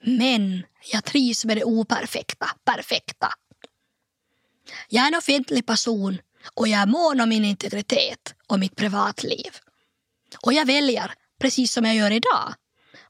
Men 0.00 0.62
jag 0.92 1.04
trivs 1.04 1.44
med 1.44 1.56
det 1.56 1.64
operfekta, 1.64 2.46
perfekta. 2.64 3.28
Jag 4.88 5.04
är 5.04 5.08
en 5.08 5.18
offentlig 5.18 5.66
person 5.66 6.18
och 6.54 6.68
jag 6.68 6.80
är 6.80 6.86
mån 6.86 7.20
om 7.20 7.28
min 7.28 7.44
integritet 7.44 8.34
och 8.46 8.58
mitt 8.58 8.76
privatliv. 8.76 9.50
Och 10.40 10.52
jag 10.52 10.66
väljer, 10.66 11.14
precis 11.40 11.72
som 11.72 11.84
jag 11.84 11.94
gör 11.94 12.10
idag, 12.10 12.54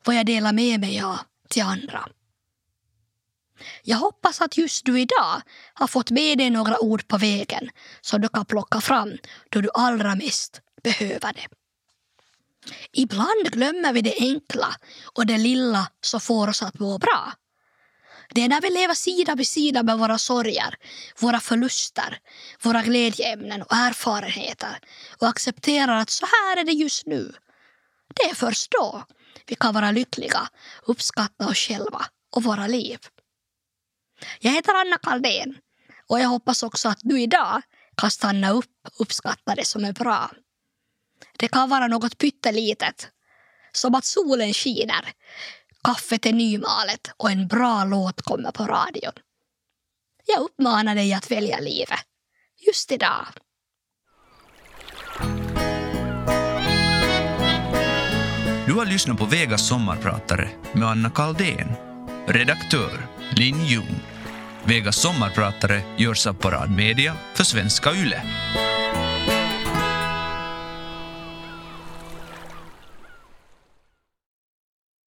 vad 0.05 0.17
jag 0.17 0.27
delar 0.27 0.53
med 0.53 0.81
mig 0.81 1.01
av 1.01 1.19
till 1.49 1.63
andra. 1.63 2.09
Jag 3.83 3.97
hoppas 3.97 4.41
att 4.41 4.57
just 4.57 4.85
du 4.85 5.01
idag 5.01 5.43
har 5.75 5.87
fått 5.87 6.11
med 6.11 6.39
dig 6.39 6.51
några 6.51 6.81
ord 6.81 7.09
på 7.09 7.19
vägen 7.19 7.71
som 8.01 8.21
du 8.21 8.29
kan 8.29 8.45
plocka 8.45 8.81
fram 8.81 9.13
då 9.49 9.61
du 9.61 9.71
allra 9.75 10.15
mest 10.15 10.61
behöver 10.83 11.33
det. 11.33 11.47
Ibland 12.93 13.53
glömmer 13.53 13.93
vi 13.93 14.01
det 14.01 14.15
enkla 14.21 14.75
och 15.05 15.27
det 15.27 15.39
lilla 15.39 15.89
som 16.01 16.21
får 16.21 16.49
oss 16.49 16.63
att 16.63 16.79
må 16.79 16.99
bra. 16.99 17.33
Det 18.35 18.41
är 18.41 18.49
när 18.49 18.61
vi 18.61 18.71
lever 18.71 18.95
sida 18.95 19.35
vid 19.35 19.49
sida 19.49 19.83
med 19.83 19.99
våra 19.99 20.19
sorger, 20.19 20.75
våra 21.21 21.41
förluster, 21.41 22.19
våra 22.63 22.83
glädjeämnen 22.83 23.63
och 23.63 23.73
erfarenheter 23.73 24.79
och 25.19 25.29
accepterar 25.29 25.97
att 25.97 26.11
så 26.11 26.27
här 26.27 26.57
är 26.57 26.65
det 26.65 26.73
just 26.73 27.07
nu. 27.07 27.33
Det 28.15 28.31
är 28.31 28.35
först 28.35 28.71
då 28.71 29.05
vi 29.47 29.55
kan 29.55 29.75
vara 29.75 29.91
lyckliga, 29.91 30.49
uppskatta 30.87 31.49
oss 31.49 31.59
själva 31.59 32.07
och 32.37 32.43
våra 32.43 32.67
liv. 32.67 32.99
Jag 34.41 34.53
heter 34.53 34.75
Anna 34.75 34.99
Kaldén 34.99 35.57
och 36.07 36.21
jag 36.21 36.29
hoppas 36.29 36.63
också 36.63 36.89
att 36.89 37.01
du 37.03 37.21
idag 37.21 37.63
kan 37.97 38.11
stanna 38.11 38.51
upp 38.51 38.73
och 38.87 39.01
uppskatta 39.01 39.55
det 39.55 39.67
som 39.67 39.85
är 39.85 39.93
bra. 39.93 40.31
Det 41.39 41.49
kan 41.49 41.69
vara 41.69 41.87
något 41.87 42.19
pyttelitet, 42.19 43.09
som 43.73 43.95
att 43.95 44.05
solen 44.05 44.55
skiner, 44.55 45.13
kaffet 45.85 46.27
är 46.27 46.33
nymalet 46.33 47.11
och 47.17 47.31
en 47.31 47.47
bra 47.47 47.85
låt 47.85 48.23
kommer 48.23 48.51
på 48.51 48.65
radion. 48.65 49.13
Jag 50.27 50.43
uppmanar 50.43 50.95
dig 50.95 51.15
att 51.15 51.31
välja 51.31 51.61
livet, 51.61 52.01
just 52.67 52.93
idag. 52.93 53.27
Du 58.67 58.73
har 58.73 58.87
lyssnat 58.87 59.19
på 59.19 59.25
Vegas 59.25 59.69
sommarpratare 59.69 60.51
med 60.73 60.89
Anna 60.89 61.11
Kaldén. 61.11 61.69
Redaktör 62.27 63.07
Linn 63.37 63.67
Ljung. 63.67 64.01
Vegas 64.65 64.97
sommarpratare 64.97 65.83
görs 65.97 66.27
av 66.27 66.35
Parad 66.35 66.71
Media 66.71 67.17
för 67.35 67.45
Svenska 67.45 67.93
Yle. 67.93 68.23